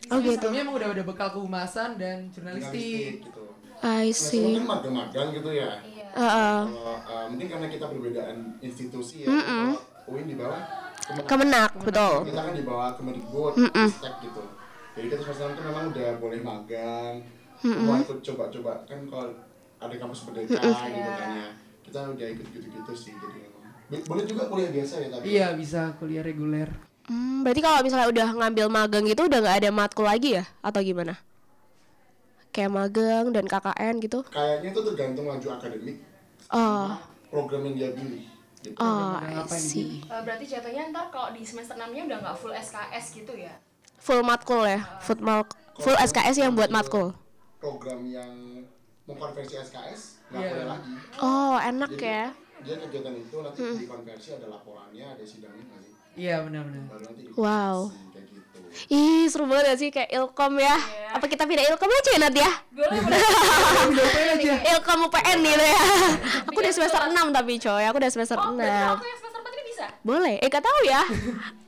oh 0.03 0.19
gitu 0.19 0.37
Sebelumnya 0.39 0.63
emang 0.63 0.77
udah 0.77 0.89
udah 0.91 1.05
bekal 1.07 1.29
kehumasan 1.31 1.89
dan 1.95 2.29
jurnalistik 2.29 2.77
jurnalistik. 2.77 3.15
gitu. 3.25 3.43
I 3.81 4.11
Nah, 4.11 4.13
see 4.13 4.45
mungkin 4.45 4.67
magang-magang 4.69 5.29
gitu 5.33 5.51
ya. 5.57 5.81
Iya. 5.81 6.07
Heeh. 6.11 6.59
Kalau 6.69 6.97
uh, 7.01 7.27
mungkin 7.31 7.47
karena 7.49 7.67
kita 7.71 7.85
perbedaan 7.89 8.37
institusi 8.61 9.25
ya. 9.25 9.29
Kalau 9.31 9.81
UIN 10.11 10.27
di 10.27 10.37
bawah 10.37 10.61
Kemenak. 11.11 11.27
kemenak 11.27 11.71
betul 11.83 12.15
Kita 12.29 12.41
kan 12.45 12.53
di 12.55 12.65
bawah 12.67 12.89
Kemendikbud, 12.95 13.53
Mm-mm. 13.57 13.89
Stek 13.89 14.15
gitu. 14.23 14.43
Jadi 14.99 15.07
kita 15.07 15.23
semester 15.23 15.47
6 15.49 15.59
tuh 15.59 15.65
memang 15.71 15.85
udah 15.95 16.11
boleh 16.19 16.41
magang. 16.43 17.15
Mau 17.63 17.95
ikut 17.99 18.19
coba-coba 18.21 18.73
kan 18.89 19.01
kalau 19.07 19.33
ada 19.81 19.95
kampus 19.97 20.29
merdeka 20.29 20.61
gitu 20.61 21.11
kan 21.17 21.31
ya 21.41 21.49
kita 21.81 21.99
udah 22.07 22.27
ikut 22.31 22.47
gitu-gitu 22.55 22.93
sih 22.95 23.13
jadi 23.17 24.07
boleh 24.07 24.25
juga 24.29 24.47
kuliah 24.47 24.71
biasa 24.71 24.95
ya 25.03 25.09
tapi 25.11 25.25
Iya 25.27 25.47
bisa 25.59 25.81
kuliah 25.99 26.23
reguler. 26.23 26.71
Hmm, 27.11 27.43
berarti 27.43 27.59
kalau 27.59 27.83
misalnya 27.83 28.07
udah 28.07 28.29
ngambil 28.39 28.67
magang 28.71 29.03
gitu 29.03 29.27
udah 29.27 29.43
nggak 29.43 29.57
ada 29.67 29.71
matkul 29.75 30.07
lagi 30.07 30.39
ya 30.39 30.47
atau 30.63 30.79
gimana? 30.79 31.19
Kayak 32.51 32.71
magang 32.73 33.27
dan 33.31 33.45
KKN 33.45 33.95
gitu? 34.01 34.27
kayaknya 34.27 34.69
itu 34.69 34.81
tergantung 34.85 35.25
laju 35.25 35.49
akademik 35.53 36.03
Oh, 36.51 36.99
program 37.29 37.63
yang 37.65 37.77
dia 37.77 37.91
pilih 37.93 38.27
gitu. 38.61 38.75
oh, 38.77 39.15
I 39.17 39.47
see. 39.49 40.03
Eh, 40.03 40.21
berarti 40.21 40.45
jatuhnya 40.45 40.91
ntar 40.91 41.09
kalau 41.09 41.31
di 41.31 41.41
semester 41.41 41.75
6 41.75 41.87
nya 41.89 42.03
udah 42.05 42.19
nggak 42.21 42.37
full 42.37 42.51
SKS 42.51 43.15
gitu 43.15 43.33
ya 43.33 43.55
Full 43.97 44.21
matkul 44.21 44.65
ya, 44.65 44.83
full 44.99 45.21
mal- 45.21 45.47
full 45.77 45.95
SKS 45.95 46.37
yang 46.39 46.53
buat 46.53 46.69
matkul. 46.69 47.15
program 47.57 48.03
yang 48.05 48.65
mengkonversi 49.05 49.55
SKS 49.63 50.01
nggak 50.29 50.41
Iya. 50.41 50.51
boleh 50.51 50.67
lagi 50.67 50.93
Oh, 51.19 51.55
enak 51.57 51.91
Jadi, 51.93 52.09
ya. 52.09 52.27
dia 52.61 52.77
kegiatan 52.79 53.15
itu 53.15 53.37
nanti 53.39 53.61
dikonversi 53.79 54.29
ada 54.35 54.47
laporannya 54.49 55.07
ada 55.09 55.23
sidangnya 55.23 55.65
sih 55.79 55.95
Iya 56.19 56.43
benar-benar. 56.43 56.99
nanti 56.99 57.23
Wow. 57.33 57.95
Ih, 58.87 59.27
seru 59.27 59.45
banget 59.45 59.65
gak 59.67 59.79
sih 59.79 59.89
kayak 59.89 60.11
Ilkom 60.11 60.55
ya? 60.57 60.77
Apa 61.11 61.27
kita 61.27 61.43
pindah 61.43 61.67
Ilkom 61.67 61.89
aja 61.89 62.11
ya 62.11 62.19
Nat 62.19 62.35
ya? 62.35 62.51
boleh 62.71 62.99
boleh 63.01 63.19
aja. 64.35 64.53
Ilkom 64.73 64.99
UPN 65.05 65.39
gitu 65.41 65.65
ya. 65.65 65.83
Aku 66.47 66.57
udah 66.57 66.73
semester 66.73 67.01
6 67.03 67.13
tapi 67.31 67.53
coy, 67.57 67.83
aku 67.85 67.97
udah 67.99 68.11
semester 68.11 68.37
oh 68.37 68.47
6. 68.49 68.57
berarti 68.57 68.87
aku 68.89 69.05
yang 69.05 69.19
semester 69.19 69.41
4 69.43 69.51
ini 69.51 69.63
bisa 69.67 69.85
Boleh? 70.01 70.35
Eh 70.39 70.49
gak 70.49 70.63
tahu 70.63 70.79
ya. 70.85 71.03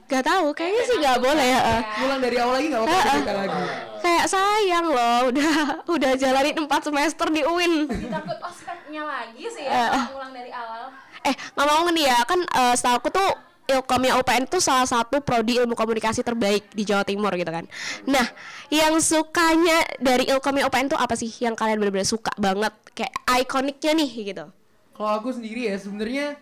Gak 0.04 0.28
tahu, 0.28 0.52
kayaknya 0.52 0.82
sih 0.84 0.96
gak 1.00 1.18
boleh 1.18 1.46
ya. 1.46 1.60
Pulang 1.96 2.20
dari 2.20 2.36
awal 2.36 2.54
lagi 2.54 2.68
nggak 2.68 2.84
apa-apa 2.84 3.12
kita 3.16 3.32
lagi. 3.32 3.60
Kayak 3.98 4.24
sayang 4.28 4.86
loh, 4.86 5.18
udah 5.26 5.52
udah 5.88 6.12
jalanin 6.14 6.56
4 6.60 6.68
semester 6.84 7.26
di 7.28 7.40
UIN. 7.40 7.88
ditakut 7.88 8.36
ospeknya 8.38 9.02
lagi 9.02 9.40
sih 9.42 9.64
Eh, 9.64 9.72
ya 9.72 10.04
ngulang 10.06 10.30
dari 10.30 10.52
awal 10.52 10.92
Eh, 11.22 11.32
ngomong 11.56 11.96
nih 11.96 12.12
ya, 12.12 12.18
kan 12.28 12.44
eh, 12.44 12.74
setahu 12.76 12.98
aku 12.98 13.08
tuh 13.08 13.30
Ilkomnya 13.62 14.18
UPN 14.18 14.50
tuh 14.50 14.58
salah 14.58 14.84
satu 14.84 15.22
prodi 15.22 15.54
ilmu 15.54 15.78
komunikasi 15.78 16.26
terbaik 16.26 16.74
di 16.74 16.82
Jawa 16.82 17.06
Timur 17.06 17.30
gitu 17.38 17.48
kan. 17.48 17.64
Nah, 18.10 18.26
yang 18.68 18.98
sukanya 18.98 19.86
dari 20.02 20.26
Ilkomnya 20.26 20.66
UPN 20.66 20.90
tuh 20.90 20.98
apa 20.98 21.14
sih 21.14 21.30
yang 21.38 21.54
kalian 21.54 21.78
benar-benar 21.78 22.08
suka 22.08 22.34
banget? 22.36 22.74
Kayak 22.92 23.14
ikoniknya 23.46 23.92
nih 23.96 24.10
gitu. 24.34 24.44
Kalau 24.92 25.10
aku 25.18 25.32
sendiri 25.32 25.70
ya 25.70 25.76
sebenarnya 25.78 26.36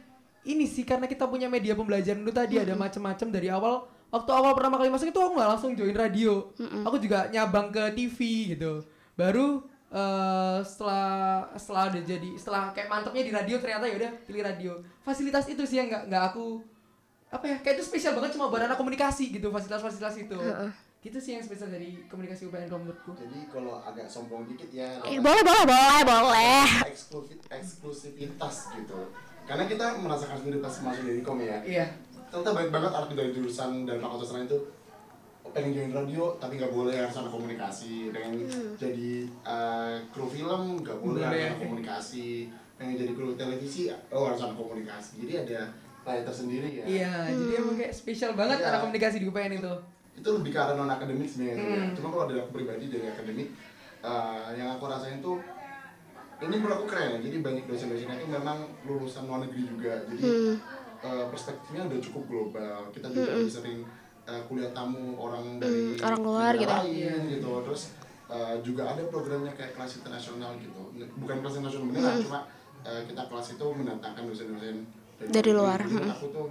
ini 0.48 0.64
sih 0.64 0.82
karena 0.88 1.04
kita 1.04 1.28
punya 1.28 1.46
media 1.46 1.76
pembelajaran 1.76 2.24
itu 2.24 2.32
tadi 2.32 2.54
ada 2.56 2.72
macam-macam 2.72 3.28
dari 3.28 3.48
awal 3.52 3.84
waktu 4.10 4.30
awal 4.34 4.52
pertama 4.56 4.80
kali 4.80 4.90
masuk 4.90 5.12
itu 5.12 5.20
aku 5.20 5.32
nggak 5.36 5.50
langsung 5.54 5.72
join 5.76 5.94
radio. 5.94 6.50
Aku 6.88 6.96
juga 6.98 7.28
nyabang 7.30 7.70
ke 7.70 7.82
TV 7.94 8.18
gitu. 8.56 8.82
Baru 9.14 9.68
eh, 9.92 10.58
setelah 10.64 11.46
setelah 11.54 11.92
udah 11.94 12.02
jadi 12.02 12.30
setelah 12.40 12.72
kayak 12.72 12.88
mantepnya 12.88 13.22
di 13.22 13.32
radio 13.32 13.56
ternyata 13.60 13.84
ya 13.86 13.94
udah 14.00 14.10
pilih 14.24 14.42
radio. 14.42 14.72
Fasilitas 15.04 15.46
itu 15.46 15.62
sih 15.68 15.78
yang 15.78 15.92
nggak 15.92 16.04
nggak 16.10 16.24
aku 16.34 16.64
apa 17.30 17.44
ya 17.44 17.56
kayak 17.58 17.78
itu 17.78 17.84
spesial 17.84 18.12
banget 18.12 18.34
cuma 18.34 18.46
buat 18.46 18.60
anak 18.60 18.74
komunikasi 18.74 19.30
gitu 19.30 19.48
fasilitas-fasilitas 19.48 20.16
itu. 20.20 20.38
Gitu 21.00 21.16
sih 21.16 21.32
yang 21.32 21.40
spesial 21.40 21.70
dari 21.70 22.04
komunikasi 22.04 22.44
UPN 22.44 22.66
kalau 22.66 22.84
menurutku. 22.84 23.16
jadi 23.16 23.48
kalau 23.48 23.80
agak 23.80 24.04
sombong 24.04 24.44
dikit 24.44 24.68
ya 24.68 25.00
Eh, 25.00 25.16
boleh, 25.16 25.40
boleh, 25.40 25.64
boleh, 25.64 26.00
boleh. 26.04 26.66
eksklusif 26.84 27.40
eksklusivitas 27.48 28.56
gitu 28.74 29.08
karena 29.42 29.64
kita 29.64 29.96
merasakan 29.96 30.36
sendiri 30.38 30.58
pas 30.58 30.74
masuk 30.80 31.02
di 31.02 31.22
kom 31.22 31.40
ya 31.40 31.58
Iya. 31.64 31.86
ternyata 32.28 32.50
banyak 32.52 32.70
banget 32.70 32.92
arti 32.92 33.12
dari 33.14 33.30
jurusan 33.32 33.70
dan 33.82 33.96
fakultas 33.98 34.30
lain 34.30 34.44
itu 34.44 34.58
pengen 35.50 35.72
join 35.72 35.92
radio 35.92 36.22
tapi 36.36 36.54
nggak 36.54 36.70
boleh 36.70 36.94
harus 36.94 37.16
anak 37.16 37.32
komunikasi 37.32 38.12
pengen 38.12 38.44
jadi 38.76 39.10
eh, 39.26 39.94
kru 40.10 40.26
film 40.26 40.78
nggak 40.78 40.98
boleh 41.00 41.18
Boleh. 41.18 41.32
harus 41.32 41.48
anak 41.48 41.60
komunikasi 41.64 42.26
pengen 42.76 42.94
jadi 42.96 43.12
kru 43.12 43.34
televisi 43.34 43.88
oh 44.10 44.28
harus 44.28 44.40
anak 44.40 44.54
komunikasi 44.54 45.24
jadi 45.24 45.32
ada 45.42 45.60
layer 46.00 46.24
tersendiri 46.24 46.68
ya. 46.74 46.84
Iya, 46.84 47.12
jadi 47.30 47.52
emang 47.58 47.76
kayak 47.76 47.92
spesial 47.92 48.32
banget 48.32 48.58
Iya. 48.58 48.68
anak 48.68 48.80
komunikasi 48.82 49.16
di 49.18 49.26
UPN 49.26 49.54
itu. 49.54 49.72
itu 50.12 50.28
lebih 50.28 50.52
arah 50.52 50.76
non 50.76 50.84
akademik 50.86 51.24
sebenarnya 51.24 51.64
Hmm. 51.80 51.96
cuma 51.96 52.08
kalau 52.10 52.28
dari 52.28 52.38
aku 52.38 52.52
pribadi 52.52 52.84
dari 52.86 53.08
akademik 53.08 53.48
eh, 54.00 54.46
yang 54.54 54.68
aku 54.70 54.84
rasain 54.84 55.20
tuh 55.20 55.40
ini 56.40 56.54
menurut 56.54 56.76
aku 56.76 56.86
keren 56.88 57.16
ya. 57.16 57.18
Jadi 57.22 57.36
banyak 57.38 57.64
dosen-dosennya 57.64 58.16
itu 58.16 58.26
memang 58.26 58.58
lulusan 58.84 59.24
luar 59.24 59.40
negeri 59.42 59.62
juga. 59.66 59.92
Jadi 60.04 60.24
eh, 61.00 61.24
perspektifnya 61.26 61.84
udah 61.86 61.98
cukup 62.02 62.22
global. 62.26 62.80
Kita 62.90 63.08
juga 63.08 63.32
lebih 63.34 63.48
sering 63.50 63.80
eh, 64.24 64.40
kuliah 64.44 64.68
tamu 64.70 65.16
orang 65.16 65.56
dari 65.56 65.96
orang 65.98 66.20
luar 66.20 66.52
gitu. 66.54 66.68
lain 66.70 67.20
gitu. 67.30 67.50
Terus 67.64 67.82
eh, 68.28 68.54
juga 68.60 68.82
ada 68.88 69.00
programnya 69.06 69.52
kayak 69.52 69.72
kelas 69.72 69.92
internasional 69.96 70.52
gitu. 70.56 70.80
Bukan 71.16 71.36
kelas 71.40 71.54
internasional 71.56 71.88
beneran 71.88 72.16
cuma 72.20 72.40
eh, 72.82 73.02
kita 73.04 73.22
kelas 73.24 73.46
itu 73.54 73.66
mendatangkan 73.70 74.22
dosen-dosen 74.26 74.76
Dari 75.22 75.50
luar, 75.50 75.80
menurut 75.82 76.10
aku 76.10 76.26
tuh 76.28 76.48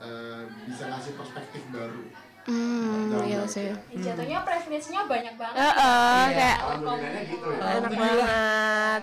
eh, 0.00 0.42
bisa 0.64 0.88
ngasih 0.88 1.12
perspektif 1.14 1.62
baru 1.68 2.02
Hmm, 2.40 3.20
iya 3.22 3.44
sih. 3.44 3.68
Jatuhnya 3.92 4.42
privilege-nya 4.42 5.04
banyak 5.04 5.34
banget 5.36 5.60
Eh, 5.60 5.74
eh, 5.76 6.24
kayak 6.32 6.58
Alhamdulillahnya 6.58 7.22
gitu 7.28 7.46
ya. 7.46 7.68
enak 7.76 7.92
banget. 7.94 9.02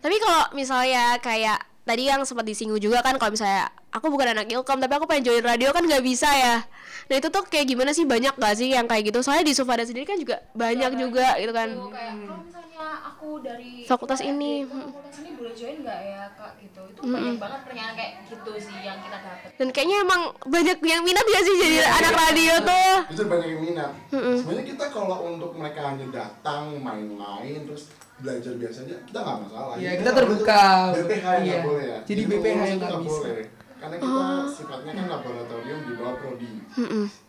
Tapi 0.00 0.16
kalau 0.16 0.42
misalnya 0.50 1.04
kayak 1.20 1.60
tadi 1.90 2.06
yang 2.06 2.22
sempat 2.22 2.46
disinggung 2.46 2.78
juga 2.78 3.02
kan 3.02 3.18
kalau 3.18 3.34
misalnya 3.34 3.66
aku 3.90 4.06
bukan 4.14 4.30
anak 4.30 4.46
ilkom 4.46 4.78
tapi 4.78 4.94
aku 4.94 5.10
pengen 5.10 5.26
join 5.26 5.42
radio 5.42 5.74
kan 5.74 5.82
nggak 5.82 6.06
bisa 6.06 6.30
ya. 6.30 6.62
Nah 7.10 7.18
itu 7.18 7.26
tuh 7.26 7.42
kayak 7.42 7.66
gimana 7.66 7.90
sih 7.90 8.06
banyak 8.06 8.38
gak 8.38 8.54
sih 8.54 8.70
yang 8.70 8.86
kayak 8.86 9.10
gitu? 9.10 9.18
Soalnya 9.26 9.50
di 9.50 9.54
Sufada 9.58 9.82
sendiri 9.82 10.06
kan 10.06 10.14
juga 10.14 10.46
banyak 10.54 10.94
juga 10.94 11.34
gitu 11.42 11.50
kan. 11.50 11.66
Kalau 11.74 12.38
misalnya 12.46 12.84
aku 13.10 13.42
dari 13.42 13.82
Fakultas 13.90 14.22
ini, 14.22 14.62
gitu, 14.62 14.78
fakultas 14.78 15.16
ini 15.18 15.30
boleh 15.34 15.52
join 15.58 15.76
nggak 15.82 16.00
ya 16.06 16.22
kak 16.38 16.52
gitu 16.62 16.80
itu 16.86 17.00
banyak 17.02 17.36
banget 17.42 17.60
pertanyaan 17.66 17.94
kayak 17.98 18.12
gitu 18.30 18.52
sih 18.62 18.78
yang 18.86 18.98
kita 19.02 19.18
dapat 19.18 19.50
Dan 19.58 19.68
kayaknya 19.74 19.96
emang 20.06 20.20
banyak 20.46 20.78
yang 20.86 21.02
minat 21.02 21.26
gak 21.26 21.42
sih 21.42 21.54
jadi 21.58 21.78
anak 21.90 22.14
radio 22.14 22.52
tuh? 22.62 22.92
Itu 23.10 23.22
banyak 23.26 23.48
yang 23.50 23.62
minat. 23.66 23.90
Sebenarnya 24.14 24.66
kita 24.70 24.84
kalau 24.94 25.18
untuk 25.26 25.50
mereka 25.58 25.80
hanya 25.90 26.06
datang 26.14 26.78
main-main 26.78 27.66
terus 27.66 27.90
belajar 28.20 28.52
biasa 28.54 28.78
aja 28.84 28.96
kita 29.00 29.18
nggak 29.18 29.38
masalah. 29.42 29.74
Iya, 29.74 29.80
Jadi 29.82 29.96
kita 29.96 30.02
nggak 30.06 30.18
terbuka. 30.20 30.62
BPH 30.92 31.24
yang 31.24 31.40
Iya. 31.40 31.50
nggak 31.50 31.64
boleh 31.64 31.84
ya. 31.84 31.98
Jadi 32.04 32.20
BPH 32.22 32.36
lulus 32.50 32.60
yang 32.62 32.76
itu 32.76 32.86
nggak 32.86 33.02
bisa. 33.02 33.20
boleh. 33.24 33.46
Karena 33.80 33.96
kita 33.96 34.24
sifatnya 34.52 34.92
kan 34.92 35.06
laboratorium 35.08 35.80
di 35.80 35.92
bawah 35.94 36.14
prodi. 36.16 36.50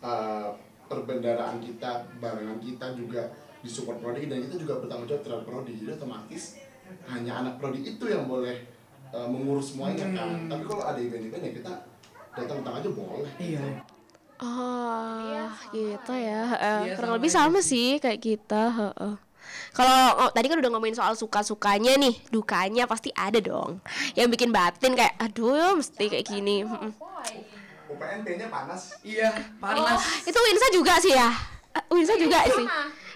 Eh, 0.02 0.48
perbendaraan 0.84 1.56
kita, 1.58 1.90
barengan 2.20 2.58
kita 2.60 2.86
juga 2.92 3.22
disupport 3.58 3.96
prodi 3.96 4.26
dan 4.26 4.38
kita 4.42 4.56
juga 4.58 4.74
bertanggung 4.78 5.08
jawab 5.08 5.22
terhadap 5.22 5.44
prodi. 5.44 5.72
Jadi 5.76 5.90
otomatis 5.94 6.42
hanya 7.08 7.32
anak 7.40 7.54
prodi 7.56 7.80
itu 7.86 8.04
yang 8.04 8.24
boleh 8.26 8.56
eh, 9.08 9.28
mengurus 9.28 9.72
semuanya 9.72 10.04
kan. 10.10 10.46
Tapi 10.46 10.64
kalau 10.64 10.84
ada 10.84 10.96
event-event 10.96 11.42
ya 11.42 11.52
kita 11.54 11.72
datang-datang 12.32 12.74
aja 12.78 12.88
boleh. 12.90 13.28
Iya. 13.38 13.64
Oh, 14.42 15.46
gitu 15.70 16.12
ya. 16.12 16.42
Iya, 16.82 16.98
Kurang 16.98 17.14
lebih 17.14 17.30
sama 17.30 17.62
sih 17.62 17.96
kayak 17.96 18.18
kita. 18.18 18.62
heeh. 18.68 19.14
Kalau 19.72 20.28
oh, 20.28 20.30
tadi 20.36 20.52
kan 20.52 20.60
udah 20.60 20.70
ngomongin 20.72 20.96
soal 20.96 21.16
suka-sukanya 21.16 21.96
nih, 21.96 22.12
dukanya 22.28 22.84
pasti 22.84 23.08
ada 23.16 23.40
dong. 23.40 23.80
Yang 24.12 24.28
bikin 24.36 24.50
batin 24.52 24.92
kayak, 24.92 25.16
aduh, 25.16 25.80
mesti 25.80 26.12
kayak 26.12 26.28
gini. 26.28 26.60
UPN 27.88 28.20
P-nya 28.20 28.52
panas. 28.52 29.00
Iya, 29.00 29.32
panas. 29.56 30.00
Itu 30.28 30.36
Winsa 30.36 30.68
juga 30.76 30.94
sih 31.00 31.12
ya. 31.16 31.28
Eh, 31.72 31.84
Winsa 31.88 32.14
juga 32.20 32.44
sih. 32.52 32.66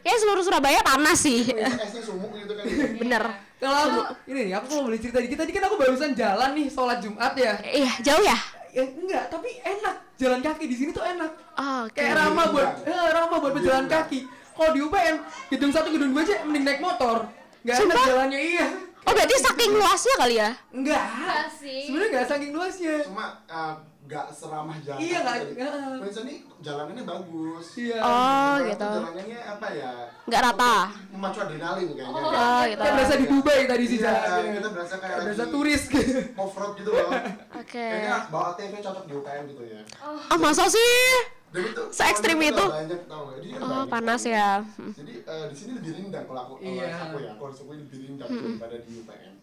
Ya 0.00 0.14
seluruh 0.16 0.40
Surabaya 0.40 0.80
panas 0.80 1.18
sih. 1.20 1.44
esnya 1.44 2.00
sumuk 2.00 2.32
gitu 2.40 2.56
kan. 2.56 2.64
Bener. 3.04 3.25
Kalau 3.56 3.76
aku 3.88 4.00
ini 4.28 4.52
nih, 4.52 4.54
aku 4.56 4.66
kalau 4.68 4.82
boleh 4.88 5.00
cerita 5.00 5.18
dikit 5.20 5.38
tadi 5.40 5.52
kan 5.52 5.64
aku 5.68 5.76
barusan 5.80 6.12
jalan 6.12 6.56
nih 6.56 6.68
sholat 6.72 7.04
Jumat 7.04 7.32
ya. 7.36 7.56
Iya, 7.64 7.92
jauh 8.00 8.25
ya? 8.25 8.36
Ya 8.72 8.84
enggak, 8.84 9.32
tapi 9.32 9.60
enak. 9.64 9.96
Jalan 10.16 10.40
kaki 10.44 10.64
di 10.68 10.76
sini 10.76 10.90
tuh 10.92 11.04
enak. 11.04 11.32
Oh, 11.56 11.88
Oke. 11.88 12.00
Kayak 12.00 12.20
ramah 12.20 12.46
buat 12.52 12.68
eh, 12.84 13.08
ramah 13.12 13.36
buat 13.40 13.52
pejalan 13.56 13.88
kaki. 13.88 14.20
Kalau 14.56 14.70
di 14.72 14.80
UPN, 14.80 15.16
gedung 15.48 15.68
satu 15.70 15.88
gedung 15.88 16.10
dua 16.10 16.22
aja 16.22 16.40
mending 16.42 16.64
naik 16.64 16.80
motor. 16.80 17.28
Enggak 17.60 17.76
enak 17.76 17.82
Sumpah? 17.84 18.06
jalannya 18.06 18.40
iya. 18.40 18.66
Oh, 19.02 19.12
berarti 19.12 19.36
saking 19.38 19.72
luasnya 19.72 20.14
kali 20.16 20.34
ya? 20.36 20.50
Enggak. 20.70 21.02
Enggak 21.04 21.46
sih. 21.52 21.80
Sebenarnya 21.84 22.08
enggak 22.10 22.26
saking 22.26 22.50
luasnya. 22.50 22.94
Cuma 23.04 23.25
eh, 23.44 23.75
nggak 24.02 24.26
seramah 24.30 24.76
jalan. 24.80 24.98
Iya, 24.98 25.18
nggak- 25.20 25.38
Jadi, 25.40 25.52
nggak. 25.52 25.72
Princess 26.00 26.25
ini 26.25 26.34
jalanannya 26.58 27.04
bagus. 27.04 27.66
Iya. 27.76 27.98
Oh, 27.98 28.08
Jalan- 28.08 28.66
gitu. 28.66 28.90
Jalannya 28.96 29.38
apa 29.44 29.66
ya? 29.72 29.90
Nggak 30.25 30.40
rata. 30.42 30.75
Memacu 31.08 31.38
adrenalin 31.38 31.86
kayaknya. 31.88 32.04
Oh, 32.08 32.60
gitu. 32.64 32.80
Kayak 32.80 32.94
berasa 32.96 33.14
di 33.14 33.26
Dubai 33.28 33.60
tadi 33.62 33.84
sih 33.84 33.98
Iya, 33.98 34.12
kita 34.56 34.68
berasa 34.70 34.94
kayak 34.96 35.16
berasa 35.22 35.44
turis 35.46 35.82
gitu. 35.86 36.20
off 36.34 36.54
road 36.56 36.72
gitu 36.75 36.90
loh. 36.90 37.10
Oke. 37.52 37.76
Kayaknya 37.84 38.16
bawa 38.26 38.50
TV 38.54 38.72
cocok 38.80 39.04
di 39.04 39.12
UPN 39.12 39.42
gitu 39.48 39.62
ya. 39.66 39.80
Ah, 40.02 40.38
masa 40.40 40.64
sih? 40.66 41.36
Itu 41.58 41.82
Se-ekstrim 41.88 42.36
orang 42.36 42.50
itu? 42.50 42.64
Banyak 42.66 43.02
tau 43.04 43.22
Oh, 43.26 43.32
banyak 43.32 43.88
panas 43.88 44.22
ya. 44.22 44.50
Jadi 44.92 45.12
eh, 45.22 45.44
di 45.48 45.56
sini 45.56 45.70
lebih 45.75 45.92
rindang 45.96 46.25
kalau 46.25 46.40
aku 46.42 46.52
kalau 46.56 46.68
Iya. 46.68 46.96
aku 47.02 47.16
ya, 47.18 47.32
kalau 47.34 47.52
aku 47.52 47.72
lebih 47.75 47.98
rindang 48.02 48.28
daripada 48.28 48.76
di 48.78 48.90
UPN. 48.94 49.34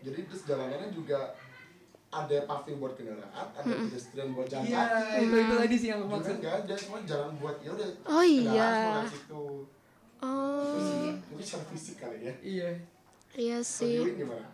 Jadi 0.00 0.20
terus 0.24 0.42
jalanannya 0.44 0.88
juga 0.90 1.18
ada 2.08 2.36
paving 2.44 2.76
buat 2.76 2.92
kendaraan, 2.92 3.24
ada 3.50 3.64
pedestrian 3.64 4.28
buat 4.30 4.44
jalan 4.44 4.64
Iya, 4.64 4.82
kaki. 4.84 5.16
itu 5.18 5.36
itu 5.38 5.54
tadi 5.56 5.76
sih 5.76 5.88
yang 5.88 5.98
aku 5.98 6.06
Juga 6.06 6.16
maksud. 6.18 6.36
nggak 6.38 6.54
ada, 6.58 6.74
semua 6.76 7.00
jalan 7.02 7.30
buat 7.36 7.56
ya 7.58 7.70
udah. 7.72 7.88
Oh, 8.06 8.20
iya. 8.22 8.72
dari 8.94 9.10
situ. 9.10 9.44
Oh. 10.18 10.60
Terus 10.62 10.88
mungkin 11.26 11.42
secara 11.42 11.64
fisik 11.66 11.96
kali 11.98 12.16
ya. 12.20 12.32
Iya. 12.38 12.68
Iya. 13.32 13.56
Kalau 13.58 13.64
sih. 13.66 13.96
UIN 13.98 14.16
gimana? 14.18 14.46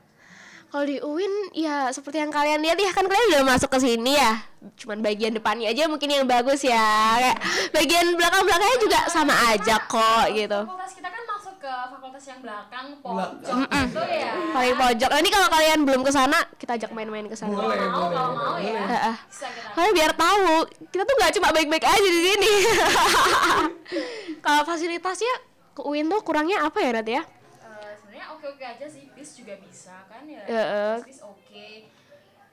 Kalau 0.68 0.84
di 0.84 1.00
UIN 1.00 1.32
ya 1.56 1.88
seperti 1.88 2.20
yang 2.20 2.28
kalian 2.28 2.60
lihat 2.60 2.76
ya 2.76 2.92
kan 2.92 3.08
kalian 3.08 3.40
udah 3.40 3.56
masuk 3.56 3.72
ke 3.72 3.80
sini 3.80 4.20
ya. 4.20 4.36
Cuman 4.76 5.00
bagian 5.00 5.32
depannya 5.32 5.72
aja 5.72 5.88
mungkin 5.88 6.12
yang 6.12 6.28
bagus 6.28 6.60
ya. 6.60 7.16
Kayak 7.16 7.36
bagian 7.72 8.06
belakang-belakangnya 8.12 8.78
juga 8.84 9.00
sama 9.08 9.32
aja 9.48 9.80
kok 9.80 10.28
gitu. 10.36 10.60
Fakultas 10.68 10.92
kita 10.92 11.08
kan 11.08 11.22
masuk 11.24 11.54
ke 11.56 11.72
fakultas 11.72 12.24
yang 12.28 12.40
belakang, 12.44 12.86
Belakang. 13.00 13.32
pojok 13.40 13.58
gitu 13.64 14.02
ya. 14.12 14.32
Paling 14.52 14.76
pojok. 14.76 15.08
Nah, 15.08 15.20
ini 15.24 15.30
kalau 15.32 15.48
kalian 15.48 15.78
belum 15.88 16.00
ke 16.04 16.12
sana, 16.12 16.38
kita 16.60 16.72
ajak 16.76 16.90
main-main 16.92 17.24
ke 17.24 17.36
sana. 17.38 17.56
Boleh, 17.56 17.72
mau, 17.88 18.12
boleh, 18.12 18.12
kalau 18.12 18.30
mau 18.36 18.54
ya. 18.60 19.16
Kalian 19.72 19.92
biar 19.96 20.12
tahu, 20.12 20.52
kita 20.92 21.02
tuh 21.08 21.14
nggak 21.16 21.32
cuma 21.40 21.48
baik-baik 21.48 21.84
aja 21.88 22.08
di 22.12 22.20
sini. 22.28 22.52
kalau 24.44 24.62
fasilitasnya 24.68 25.34
ke 25.72 25.80
UIN 25.80 26.12
tuh 26.12 26.20
kurangnya 26.20 26.60
apa 26.60 26.76
ya, 26.84 26.92
Nat 26.92 27.08
ya? 27.08 27.22
Eh, 27.24 27.92
sebenarnya 27.96 28.26
oke-oke 28.36 28.64
aja 28.68 28.84
sih, 28.84 29.07
bis 29.28 29.36
juga 29.36 29.54
bisa 29.60 30.08
kan 30.08 30.24
ya. 30.24 30.40
Heeh. 30.40 30.94
Bis 31.04 31.20
oke. 31.20 31.68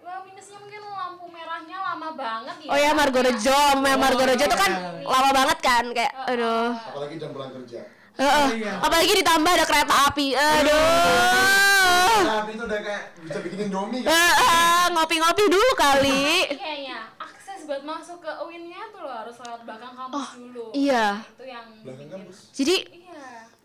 Wah, 0.04 0.20
minusnya 0.22 0.58
mungkin 0.60 0.82
lampu 0.84 1.26
merahnya 1.32 1.78
lama 1.82 2.10
banget 2.14 2.56
ya. 2.62 2.70
Oh 2.70 2.78
ya 2.78 2.92
Margorejo, 2.92 3.60
Mar- 3.80 3.96
Margorejo 3.98 4.44
tuh 4.44 4.60
kan 4.60 4.72
iya. 4.76 5.08
lama 5.08 5.30
banget 5.32 5.58
kan 5.64 5.84
kayak 5.96 6.12
aduh. 6.28 6.76
Apalagi 6.76 7.16
jam 7.16 7.32
pulang 7.32 7.56
kerja. 7.56 7.80
Heeh. 8.16 8.48
Iya. 8.60 8.72
Apalagi 8.84 9.14
ditambah 9.16 9.52
ada 9.56 9.66
kereta 9.66 9.96
api. 10.06 10.28
Aduh. 10.36 12.20
Nah, 12.26 12.44
itu 12.46 12.64
udah 12.66 12.80
kayak 12.84 13.04
bisa 13.24 13.40
bikin 13.40 13.60
Indomie 13.66 14.04
kan? 14.04 14.12
Heeh, 14.12 14.84
ngopi-ngopi 14.92 15.44
dulu 15.48 15.72
kali. 15.74 16.28
Kayaknya 16.52 16.98
akses 17.16 17.64
buat 17.64 17.82
masuk 17.82 18.20
ke 18.20 18.32
UIN-nya 18.44 18.92
tuh 18.92 19.00
lo 19.00 19.12
harus 19.16 19.36
lewat 19.38 19.62
belakang 19.64 19.94
kampus 19.96 20.28
dulu. 20.36 20.66
iya. 20.76 21.24
Itu 21.24 21.44
yang 21.46 21.68
Belakang 21.88 22.10
kampus. 22.12 22.38
Jadi 22.52 22.76
Iya. 22.92 23.05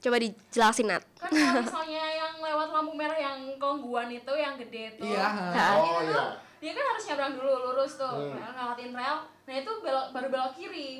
Coba 0.00 0.16
dijelasin 0.16 0.86
Nat. 0.88 1.02
Kan 1.20 1.30
kalau 1.30 1.62
misalnya 1.62 2.04
yang 2.16 2.34
lewat 2.40 2.68
lampu 2.72 2.92
merah 2.96 3.18
yang 3.20 3.38
kongguan 3.60 4.08
itu 4.08 4.32
yang 4.32 4.56
gede 4.56 4.96
tuh. 4.96 5.04
Iya. 5.04 5.26
Hah? 5.28 5.72
Oh 5.76 6.00
iya. 6.02 6.24
Dia 6.60 6.72
kan 6.76 6.84
harus 6.92 7.04
nyebrang 7.08 7.32
dulu 7.40 7.52
lurus 7.70 7.92
tuh, 7.96 8.12
Hmm. 8.12 8.36
Nah, 8.36 8.50
ngelewatin 8.52 8.92
rel. 8.92 9.16
Nah, 9.48 9.54
itu 9.56 9.72
belok 9.80 10.06
baru 10.12 10.28
belok 10.28 10.52
kiri. 10.56 10.90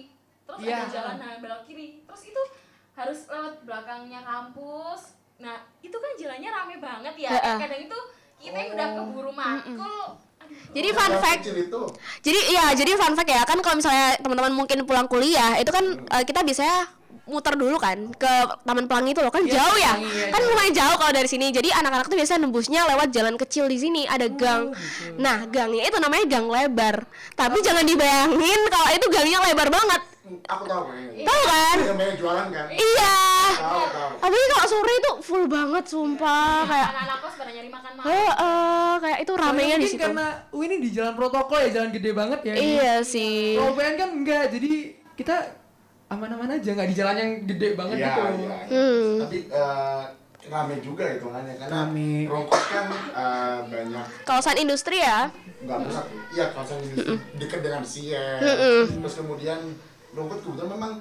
Terus 0.48 0.58
Iya. 0.64 0.76
ada 0.76 0.86
jalan 0.88 1.16
nah 1.20 1.36
belok 1.40 1.62
kiri. 1.68 2.00
Terus 2.04 2.22
itu 2.28 2.42
harus 2.96 3.18
lewat 3.28 3.54
belakangnya 3.64 4.20
kampus. 4.24 5.16
Nah, 5.40 5.56
itu 5.80 5.96
kan 5.96 6.10
jalannya 6.16 6.48
rame 6.52 6.76
banget 6.80 7.14
ya. 7.16 7.30
Kadang 7.56 7.80
itu 7.80 7.98
kita 8.40 8.56
yang 8.56 8.72
udah 8.76 8.88
keburu 8.96 9.32
makul. 9.32 10.00
Jadi 10.74 10.88
fun 10.90 11.12
Yang 11.14 11.22
fact. 11.22 11.42
Jadi 12.26 12.40
iya, 12.50 12.74
jadi 12.74 12.92
fun 12.98 13.14
fact 13.14 13.30
ya 13.30 13.42
kan 13.46 13.58
kalau 13.62 13.76
misalnya 13.78 14.18
teman-teman 14.18 14.50
mungkin 14.50 14.82
pulang 14.82 15.06
kuliah 15.06 15.54
itu 15.56 15.70
kan 15.70 15.84
eh, 16.10 16.24
kita 16.26 16.42
biasanya 16.42 16.90
muter 17.30 17.54
dulu 17.54 17.78
kan 17.78 18.10
ke 18.12 18.32
Taman 18.60 18.84
Pelangi 18.84 19.10
itu 19.14 19.20
loh 19.20 19.30
kan 19.30 19.40
Iya, 19.40 19.54
jauh 19.56 19.76
ya, 19.78 19.92
Pelangi, 19.94 20.10
iya, 20.10 20.26
kan 20.28 20.40
jauh. 20.40 20.50
lumayan 20.50 20.74
jauh 20.74 20.96
kalau 20.98 21.12
dari 21.14 21.28
sini. 21.28 21.46
Jadi 21.48 21.68
anak-anak 21.70 22.06
tuh 22.06 22.16
biasanya 22.18 22.40
nembusnya 22.42 22.80
lewat 22.84 23.08
jalan 23.10 23.34
kecil 23.36 23.64
di 23.64 23.78
sini 23.78 24.02
ada 24.04 24.26
gang. 24.26 24.74
gitu. 24.74 25.16
Nah 25.16 25.46
gangnya 25.46 25.86
itu 25.86 25.96
namanya 25.96 26.24
gang 26.26 26.46
lebar. 26.46 26.96
Tapi 27.32 27.58
jangan 27.60 27.86
dibayangin 27.86 28.60
kalau 28.66 28.88
itu 28.90 29.06
gangnya 29.08 29.38
lebar 29.40 29.70
banget. 29.70 30.02
Hmm, 30.20 30.38
Aku 30.46 30.64
tahu 30.64 30.82
kayaknya. 30.86 31.24
Tahu 31.24 31.42
kan? 31.42 31.76
Yang 31.80 31.96
banyak 31.96 32.16
jualan 32.16 32.46
kan? 32.48 32.66
Iya. 32.70 33.18
Tahu 33.56 33.82
tahu. 33.88 34.10
Apalagi 34.20 34.46
kalau 34.48 34.66
sore 34.66 34.92
itu 34.92 35.10
full 35.20 35.44
banget 35.46 35.84
sumpah 35.86 36.58
kayak. 36.66 36.88
anak-anak 36.92 37.18
kos 37.18 37.34
pada 37.34 37.50
nyari 37.50 37.68
makan 37.68 37.92
malam. 37.96 38.06
Heeh, 38.06 38.92
kayak 39.00 39.18
itu 39.20 39.32
ramenya 39.34 39.76
di 39.76 39.88
situ. 39.88 39.98
karena 39.98 40.26
oh, 40.48 40.60
ini 40.60 40.76
di 40.78 40.90
jalan 40.90 41.14
protokol 41.14 41.58
ya, 41.64 41.70
jalan 41.72 41.90
gede 41.90 42.10
banget 42.12 42.40
ya. 42.44 42.52
ini. 42.54 42.66
Iya 42.76 42.94
sih. 43.02 43.56
Kalau 43.56 43.72
kan 43.74 44.10
enggak, 44.12 44.44
jadi 44.52 44.72
kita 45.16 45.36
aman-aman 46.10 46.50
aja, 46.50 46.70
nggak 46.74 46.90
di 46.90 46.96
jalan 46.96 47.16
yang 47.16 47.32
gede 47.46 47.68
banget 47.72 47.96
Iya, 47.96 48.08
gitu. 48.08 48.20
iya. 48.36 48.56
Hmm. 48.66 49.10
Tapi 49.22 49.38
eh, 49.46 50.02
rame 50.42 50.74
juga 50.80 51.04
hitungannya 51.06 51.54
karena 51.54 51.74
Rame. 51.86 52.12
Rongkos 52.26 52.64
kan 52.66 52.86
eh, 53.14 53.58
banyak 53.64 54.06
Kawasan 54.24 54.56
industri 54.58 54.98
ya. 54.98 55.30
nggak 55.60 55.78
pusat 55.78 56.04
ya. 56.06 56.20
Iya 56.30 56.44
kawasan 56.50 56.78
industri 56.80 57.14
dekat 57.36 57.60
dengan 57.60 57.82
Sier. 57.84 58.40
Terus 58.90 59.14
kemudian 59.14 59.60
Rongkos 60.10 60.40
kebetulan 60.40 60.70
memang 60.72 60.92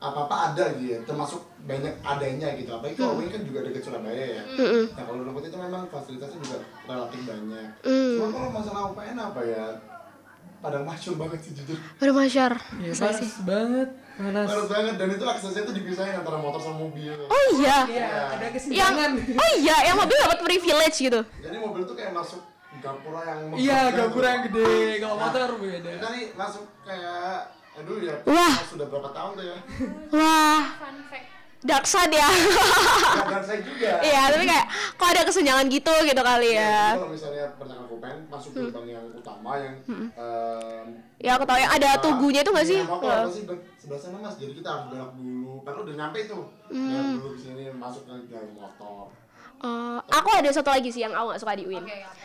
apa 0.00 0.24
apa 0.24 0.36
ada 0.50 0.64
gitu 0.74 0.96
ya, 0.96 0.98
termasuk 1.04 1.44
banyak 1.62 1.92
adanya 2.00 2.48
gitu. 2.56 2.72
Apalagi 2.72 2.96
kalau 2.96 3.20
ini 3.20 3.28
kan 3.28 3.44
juga 3.44 3.60
dekat 3.62 3.84
Surabaya 3.84 4.24
ya. 4.34 4.42
Nah 4.90 5.04
kalau 5.04 5.20
Rongkos 5.22 5.46
itu 5.46 5.58
memang 5.60 5.86
fasilitasnya 5.86 6.40
juga 6.40 6.58
relatif 6.88 7.20
banyak. 7.22 7.68
Cuma 7.86 8.26
kalau 8.28 8.48
masalah 8.50 8.82
UPN 8.90 9.14
apa 9.14 9.40
ya? 9.44 9.66
Padang 10.60 10.84
masyur 10.84 11.16
banget 11.16 11.40
sih 11.40 11.52
jujur. 11.56 11.80
Baru 11.96 12.12
masyar. 12.12 12.52
Iya, 12.76 12.92
panas 12.92 13.32
banget, 13.40 13.88
panas. 14.14 14.44
Panas 14.44 14.68
banget 14.68 14.94
dan 14.94 15.08
itu 15.08 15.24
aksesnya 15.24 15.62
tuh 15.64 15.72
dipisahin 15.72 16.14
antara 16.14 16.36
motor 16.36 16.60
sama 16.60 16.84
mobil. 16.84 17.16
Oh 17.16 17.44
iya. 17.56 17.88
Iya, 17.88 18.08
ada 18.28 18.44
Yang 18.44 18.52
kesenjangan. 18.60 19.10
oh 19.40 19.50
iya, 19.56 19.76
yang 19.88 19.96
mobil 19.96 20.16
dapat 20.20 20.38
privilege 20.44 20.96
gitu. 21.00 21.20
Jadi 21.40 21.56
mobil 21.56 21.82
tuh 21.82 21.96
kayak 21.96 22.12
masuk 22.12 22.44
gapura 22.78 23.20
yang 23.24 23.40
Iya, 23.56 23.78
gapura 23.90 24.28
yang 24.30 24.42
gede. 24.46 24.72
Kalau 25.00 25.16
Nah, 25.16 25.22
motor 25.26 25.48
beda. 25.56 25.90
Kita 25.96 26.08
nih 26.12 26.24
masuk 26.36 26.64
kayak 26.84 27.56
aduh 27.80 27.98
ya. 27.98 28.16
Wah. 28.28 28.54
Sudah 28.68 28.86
berapa 28.86 29.08
tahun 29.10 29.30
tuh 29.34 29.44
ya? 29.48 29.56
Wah, 30.12 30.62
Fun 30.76 30.96
fact. 31.08 31.39
Dark 31.60 31.84
side 31.84 32.12
ya. 32.12 32.28
Dan 33.32 33.42
saya 33.44 33.60
juga. 33.60 33.90
Iya, 34.00 34.22
tapi 34.32 34.44
kayak 34.48 34.66
kok 34.96 35.08
ada 35.12 35.22
kesenjangan 35.28 35.66
gitu 35.68 35.92
gitu 36.04 36.22
kali 36.22 36.50
Jadi 36.50 36.60
ya. 36.60 36.78
Kalau 36.96 37.10
misalnya 37.12 37.44
perjalanan 37.54 37.86
Kopen 37.88 38.16
masuk 38.28 38.50
gerbang 38.56 38.86
yang 38.90 39.04
utama 39.12 39.50
yang 39.56 39.74
em, 40.16 40.86
Ya 41.20 41.36
aku 41.36 41.44
tahu 41.44 41.58
yang 41.60 41.72
ada 41.72 41.88
tugunya 42.00 42.40
itu 42.40 42.50
nggak 42.50 42.68
sih? 42.68 42.80
Iya, 42.80 43.28
apa 43.28 43.28
sih 43.28 43.44
sebelah 43.80 44.00
sana 44.00 44.16
mas 44.20 44.36
jadi 44.36 44.52
kita 44.56 44.68
harus 44.68 44.84
belok 44.88 45.12
dulu 45.16 45.64
kan 45.64 45.74
udah 45.80 45.94
nyampe 45.96 46.20
tuh 46.28 46.44
Hmm. 46.70 46.86
belok 46.86 47.06
dulu 47.18 47.28
ke 47.34 47.40
sini 47.40 47.62
masuk 47.74 48.02
ke 48.06 48.12
dalam 48.30 48.52
motor 48.54 49.12
Eh, 49.60 49.98
aku 50.08 50.28
ada 50.32 50.48
satu 50.48 50.72
lagi 50.72 50.88
sih 50.88 51.04
yang 51.04 51.12
aku 51.12 51.36
gak 51.36 51.40
suka 51.44 51.52
di 51.52 51.68
UIN. 51.68 51.84
Oke, 51.84 51.92
apa? 52.00 52.16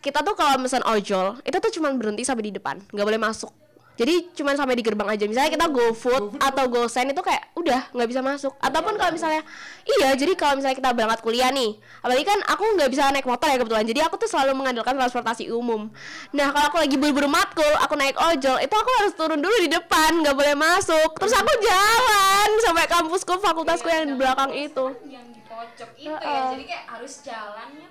Kita 0.00 0.24
tuh 0.24 0.32
kalau 0.32 0.56
pesan 0.56 0.80
ojol, 0.88 1.36
itu 1.44 1.56
tuh 1.60 1.72
cuma 1.76 1.92
berhenti 1.92 2.24
sampai 2.24 2.48
di 2.48 2.52
depan, 2.56 2.80
nggak 2.94 3.04
boleh 3.04 3.20
masuk. 3.20 3.52
Jadi 3.96 4.28
cuma 4.36 4.52
sampai 4.52 4.76
di 4.76 4.84
gerbang 4.84 5.08
aja. 5.08 5.24
Misalnya 5.24 5.50
kita 5.56 5.66
GoFood 5.72 6.36
atau 6.36 6.64
GoSend 6.68 7.16
itu 7.16 7.22
kayak 7.24 7.56
udah 7.56 7.88
nggak 7.96 8.08
bisa 8.12 8.20
masuk. 8.20 8.52
Ataupun 8.60 9.00
kalau 9.00 9.12
misalnya 9.16 9.40
iya, 9.88 10.12
jadi 10.12 10.36
kalau 10.36 10.60
misalnya 10.60 10.76
kita 10.76 10.92
berangkat 10.92 11.20
kuliah 11.24 11.48
nih, 11.48 11.80
apalagi 12.04 12.24
kan 12.28 12.38
aku 12.44 12.64
nggak 12.76 12.90
bisa 12.92 13.08
naik 13.08 13.24
motor 13.24 13.48
ya 13.48 13.56
kebetulan. 13.56 13.84
Jadi 13.88 14.00
aku 14.04 14.14
tuh 14.20 14.28
selalu 14.28 14.52
mengandalkan 14.52 14.94
transportasi 15.00 15.48
umum. 15.48 15.88
Nah 16.36 16.52
kalau 16.52 16.66
aku 16.68 16.78
lagi 16.84 16.96
buru-buru 17.00 17.28
matkul, 17.32 17.72
aku 17.80 17.96
naik 17.96 18.20
ojol, 18.20 18.60
itu 18.60 18.74
aku 18.76 18.90
harus 19.00 19.12
turun 19.16 19.40
dulu 19.40 19.56
di 19.64 19.72
depan, 19.72 20.20
nggak 20.20 20.36
boleh 20.36 20.52
masuk. 20.52 21.16
Terus 21.16 21.32
aku 21.32 21.52
jalan 21.64 22.48
sampai 22.68 22.84
kampusku, 22.84 23.32
fakultasku 23.40 23.88
yang 23.88 24.12
di 24.12 24.14
belakang 24.14 24.52
itu. 24.52 24.92
yang 25.08 25.24
di 25.32 25.40
pojok 25.56 25.90
itu 25.96 26.12
ya 26.12 26.52
jadi 26.52 26.64
kayak 26.68 26.84
harus 26.84 27.12
jalannya 27.24 27.86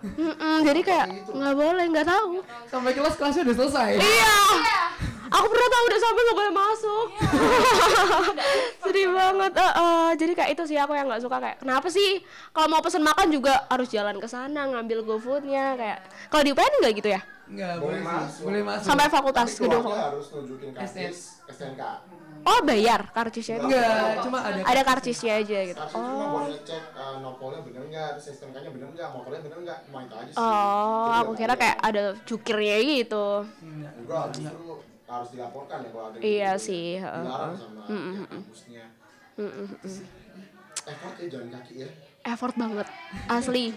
lama 0.00 0.14
Mm-mm, 0.30 0.56
jadi 0.62 0.80
kayak 0.80 1.06
nggak 1.28 1.54
boleh, 1.54 1.84
nggak 1.88 2.06
tahu. 2.06 2.28
Sampai 2.64 2.92
kelas 2.92 3.14
kelasnya 3.14 3.42
udah 3.42 3.56
selesai. 3.56 3.90
Iya. 3.96 4.36
Aku 5.28 5.44
pernah 5.44 5.68
tahu 5.68 5.82
udah 5.84 6.00
sampai 6.00 6.20
nggak 6.22 6.38
boleh 6.38 6.54
masuk. 6.54 7.06
Sedih 8.82 9.08
banget. 9.10 9.52
eh, 9.54 9.72
eh. 9.74 10.08
Jadi 10.14 10.32
kayak 10.32 10.50
itu 10.52 10.62
sih 10.64 10.76
aku 10.76 10.92
yang 10.92 11.06
nggak 11.06 11.20
suka 11.20 11.36
kayak 11.36 11.56
kenapa 11.58 11.88
sih 11.88 12.22
kalau 12.50 12.68
mau 12.68 12.80
pesen 12.80 13.02
makan 13.02 13.28
juga 13.28 13.66
harus 13.66 13.88
jalan 13.88 14.16
ke 14.16 14.26
sana 14.26 14.64
ngambil 14.68 15.04
GoFoodnya 15.04 15.74
kayak 15.74 15.98
kalau 16.28 16.42
di 16.42 16.50
UPN 16.50 16.72
nggak 16.80 16.94
gitu 16.96 17.08
ya? 17.10 17.20
Enggak, 17.44 17.74
Boleh 17.74 17.96
boleh 17.96 18.00
masuk. 18.04 18.42
Boleh 18.44 18.62
masuk. 18.62 18.84
Sampai 18.84 19.06
fakultas 19.08 19.48
Tapi 19.48 19.62
gedung 19.62 19.82
fakultas. 19.82 20.04
harus 20.04 20.26
karcis 20.74 21.16
STNK 21.48 21.82
Oh 22.44 22.60
bayar 22.62 23.00
karcisnya 23.10 23.56
itu? 23.58 23.66
Enggak, 23.66 24.20
cuma 24.22 24.38
ada 24.40 24.60
Ada 24.62 24.82
karcisnya 24.84 25.32
aja 25.34 25.58
gitu. 25.66 25.76
karcis 25.76 25.96
cuma 25.96 26.24
buat 26.30 26.44
ngecek 26.46 26.82
eh, 27.58 27.60
nopolnya 27.60 27.82
bener 27.82 27.82
nggak? 27.88 28.08
Terus 28.14 28.26
STNK 28.32 28.56
nya 28.56 28.70
bener 28.70 28.88
nggak? 28.94 29.08
Motornya 29.10 29.40
bener 29.42 29.58
nggak? 29.60 29.78
Cuma 29.84 29.98
itu 30.00 30.14
aja 30.14 30.30
sih. 30.30 30.38
Oh, 30.40 31.04
Jadi 31.04 31.18
aku 31.18 31.32
kira 31.34 31.50
ya. 31.50 31.58
kayak 31.58 31.76
ada 31.80 32.02
cukirnya 32.22 32.76
gitu. 32.80 33.26
enggak 33.98 34.24
justru 34.32 34.70
harus 35.08 35.28
dilaporkan 35.30 35.78
ya 35.80 35.88
kalau 35.88 36.06
ada 36.06 36.16
Iya 36.20 36.50
gitu. 36.54 36.64
sih, 36.64 36.86
heeh, 36.96 37.24
dilarang 37.24 37.56
sama 37.56 37.80
pihak 37.84 38.28
kampusnya. 38.28 38.84
Effort 40.84 41.14
ya 41.16 41.26
jalan 41.28 41.48
kaki 41.50 41.74
ya 41.78 41.88
effort 42.28 42.54
banget. 42.54 42.86
Asli. 43.26 43.72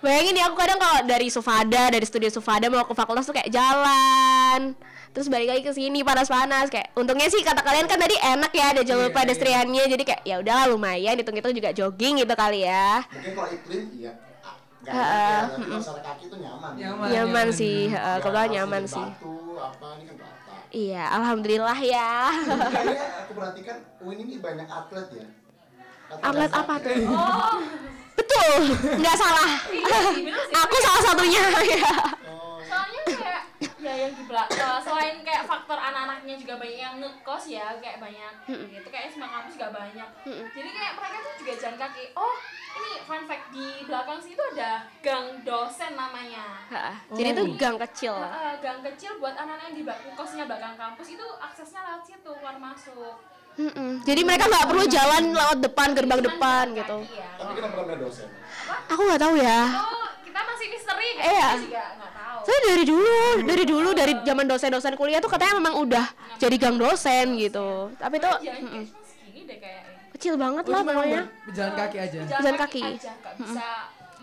Bayangin 0.00 0.36
ya 0.36 0.48
aku 0.48 0.56
kadang 0.60 0.76
kalau 0.76 1.02
dari 1.08 1.28
Sufada 1.32 1.88
dari 1.88 2.04
studio 2.04 2.28
Sufada 2.28 2.68
mau 2.68 2.84
ke 2.84 2.92
fakultas 2.92 3.24
tuh 3.24 3.34
kayak 3.34 3.48
jalan. 3.48 4.76
Terus 5.16 5.32
balik 5.32 5.48
lagi 5.48 5.62
ke 5.64 5.72
sini 5.72 6.04
panas-panas. 6.04 6.68
Kayak 6.68 6.92
untungnya 6.92 7.32
sih 7.32 7.40
kata 7.40 7.64
kalian 7.64 7.88
kan 7.88 7.96
tadi 7.96 8.12
enak 8.20 8.52
ya 8.52 8.76
ada 8.76 8.82
jalur 8.84 9.08
Iya, 9.08 9.16
pedestriannya. 9.16 9.84
Jadi 9.88 10.02
kayak 10.04 10.22
ya 10.28 10.36
udahlah 10.44 10.68
lumayan. 10.68 11.16
Hitung-hitung 11.16 11.56
juga 11.56 11.72
jogging 11.72 12.20
gitu 12.20 12.34
kali 12.36 12.68
ya. 12.68 13.00
Mungkin 13.08 13.32
kalau 13.32 13.48
iklim 13.48 13.84
iya. 13.96 14.12
Enak 14.86 15.58
ya 15.58 15.78
secara 15.82 16.00
kaki 16.04 16.24
itu 16.30 16.36
nyaman. 16.38 16.70
Nyaman. 16.78 17.06
nyaman 17.10 17.46
sih 17.50 17.90
heeh, 17.90 17.98
Nggak 17.98 18.22
kebetulan 18.22 18.48
nyaman 18.54 18.82
sih. 18.86 19.02
batu 19.02 19.34
apa 19.58 19.86
ini 19.98 20.04
kan 20.06 20.16
iya 20.70 21.02
alhamdulillah 21.10 21.78
ya. 21.80 22.12
Kayaknya 22.30 23.04
aku 23.24 23.32
perhatikan 23.34 23.76
UIN 23.98 24.18
ini 24.28 24.36
banyak 24.38 24.68
atlet 24.68 25.06
ya 25.16 25.26
atlet 26.16 26.50
apa 26.50 26.74
tuh? 26.78 26.96
Oh. 27.06 27.58
Betul. 28.14 28.60
Nggak 28.96 29.14
salah. 29.14 29.50
Iya 29.68 29.98
sih. 30.10 30.24
Aku 30.32 30.74
salah 30.80 31.02
satunya. 31.04 31.42
Ya 31.62 31.92
Oh, 32.26 32.58
soalnya 32.62 33.00
kayak 33.04 33.42
ya 33.76 33.92
yang 33.98 34.12
di 34.12 34.24
belakang 34.24 34.80
selain 34.80 35.22
kayak 35.22 35.44
faktor 35.44 35.78
anak-anaknya 35.78 36.34
juga 36.36 36.54
banyak 36.56 36.80
yang 36.80 36.96
ngekos 36.98 37.44
ya 37.46 37.76
kayak 37.78 37.98
banyak 37.98 38.32
gitu 38.48 38.88
kayak 38.88 39.08
semua 39.08 39.28
kampus 39.30 39.54
juga 39.54 39.68
banyak. 39.70 40.08
Jadi 40.26 40.68
kayak 40.70 40.92
mereka 40.96 41.16
tuh 41.20 41.34
juga 41.38 41.52
jalan 41.56 41.76
kaki. 41.78 42.04
Oh 42.14 42.34
ini 42.76 42.92
fun 43.02 43.22
fact 43.24 43.46
di 43.50 43.66
belakang 43.82 44.18
situ 44.18 44.42
ada 44.50 44.72
gang 45.00 45.26
dosen 45.42 45.92
namanya. 45.94 46.44
Ha, 46.68 46.88
Oh. 47.06 47.14
Jadi 47.14 47.28
itu 47.30 47.44
gang 47.54 47.76
kecil. 47.78 48.14
Eh, 48.16 48.54
gang 48.58 48.80
kecil 48.82 49.16
buat 49.16 49.32
anak-anak 49.34 49.64
yang 49.66 49.76
di 49.76 49.84
bak- 49.84 50.02
kosnya 50.14 50.44
belakang 50.44 50.74
kampus. 50.74 51.06
Itu 51.08 51.26
aksesnya 51.38 51.80
lewat 51.84 52.02
situ 52.02 52.30
keluar 52.32 52.56
masuk 52.56 53.14
Mm-mm. 53.56 53.90
Jadi 54.04 54.20
mereka 54.20 54.44
nggak 54.46 54.66
perlu 54.66 54.84
jalan 54.86 55.22
lewat 55.32 55.58
depan 55.58 55.88
gerbang 55.92 56.20
depan 56.20 56.64
jalan 56.66 56.78
gitu. 56.78 56.98
ya. 57.08 57.26
Tapi 57.34 57.52
kenapa 57.54 57.74
namanya 57.78 57.98
dosen? 57.98 58.28
Aku 58.86 59.00
nggak 59.02 59.16
tahu 59.18 59.34
ya. 59.34 59.60
Oh, 59.80 60.04
kita 60.20 60.40
masih 60.42 60.66
misteri 60.68 61.08
kan? 61.10 61.24
Iya. 61.24 61.48
Kita 61.48 61.64
juga 61.64 61.84
nggak 61.96 62.12
tahu. 62.12 62.38
Saya 62.44 62.58
dari 62.62 62.84
dulu, 62.84 63.16
dari 63.42 63.64
dulu 63.64 63.88
dari 63.90 64.12
zaman 64.22 64.44
dosen-dosen 64.44 64.92
kuliah 64.94 65.18
tuh 65.18 65.28
katanya 65.28 65.56
memang 65.56 65.74
udah 65.78 66.06
jadi 66.36 66.56
gang 66.56 66.76
dosen 66.76 67.26
gitu. 67.36 67.90
Tapi 67.96 68.16
tuh 68.16 68.36
Jalan 68.36 68.60
deh 69.42 69.56
kayaknya. 69.56 69.94
kecil 70.12 70.34
banget 70.36 70.64
Oh, 70.64 70.72
lah 70.72 70.80
pokoknya. 70.82 71.22
berjalan 71.44 71.72
kaki 71.74 71.96
aja. 71.98 72.18
Jalan 72.28 72.54
kaki. 72.56 72.82
aja, 72.92 73.12
bisa 73.36 73.66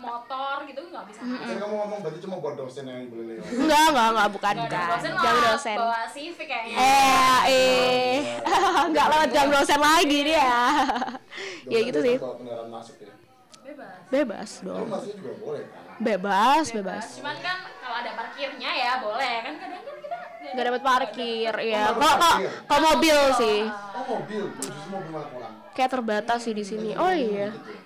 motor 0.04 0.56
gitu 0.64 0.80
nggak 0.84 1.04
bisa. 1.06 1.20
Kan 1.20 1.56
kamu 1.56 1.74
ngomong 1.74 1.98
berarti 2.00 2.18
cuma 2.20 2.36
buat 2.38 2.54
dosen 2.54 2.84
yang 2.84 3.08
boleh 3.08 3.24
lewat. 3.32 3.46
Enggak, 3.50 3.84
enggak, 3.88 4.08
enggak 4.10 4.28
bukan 4.30 4.54
Nggak 4.54 4.64
bukan. 4.66 4.86
dosen 4.90 5.10
malah 5.12 5.42
dosen. 5.46 5.76
bawa 5.76 6.00
civic 6.08 6.46
kayaknya. 6.46 6.76
Eh, 6.76 7.40
eh. 7.46 8.16
Enggak 8.84 9.06
lewat 9.08 9.28
gang 9.30 9.48
dosen 9.50 9.80
lagi 9.80 10.18
dia. 10.22 10.38
ya 10.38 10.50
Dosen 11.66 11.84
gitu 11.84 11.98
sih. 12.00 12.16
kendaraan 12.18 12.68
masuk 12.68 12.96
ya. 12.98 13.12
Bebas. 13.64 13.96
Bebas 14.08 14.50
dong. 14.60 14.86
masuknya 14.86 15.16
juga 15.16 15.32
boleh 15.38 15.62
kan? 15.64 15.82
Bebas, 15.96 16.66
bebas. 16.70 17.04
Cuman 17.16 17.36
kan 17.38 17.56
kalau 17.78 17.96
ada 17.96 18.12
parkirnya 18.12 18.70
ya 18.72 18.92
boleh 18.98 19.34
kan 19.40 19.54
kadang 19.56 19.82
kan 19.82 19.96
kita 19.96 20.16
Enggak 20.44 20.64
dapat 20.68 20.82
parkir, 20.84 21.54
ya. 21.64 21.82
Oh, 21.88 21.96
Kalau 21.96 22.14
kalau 22.14 22.36
kalau 22.68 22.80
mobil 22.86 23.16
sih 23.34 23.60
Oh 23.64 24.04
mobil, 24.12 24.44
justru 24.54 24.86
mobil 24.86 25.10
malah 25.10 25.28
kurang. 25.28 25.52
kayak 25.72 25.90
terbatas 25.90 26.38
sih 26.40 26.52
di 26.52 26.62
sini. 26.62 26.92
Oh 26.94 27.08
iya. 27.08 27.48
Gitu 27.50 27.70
ya. 27.72 27.80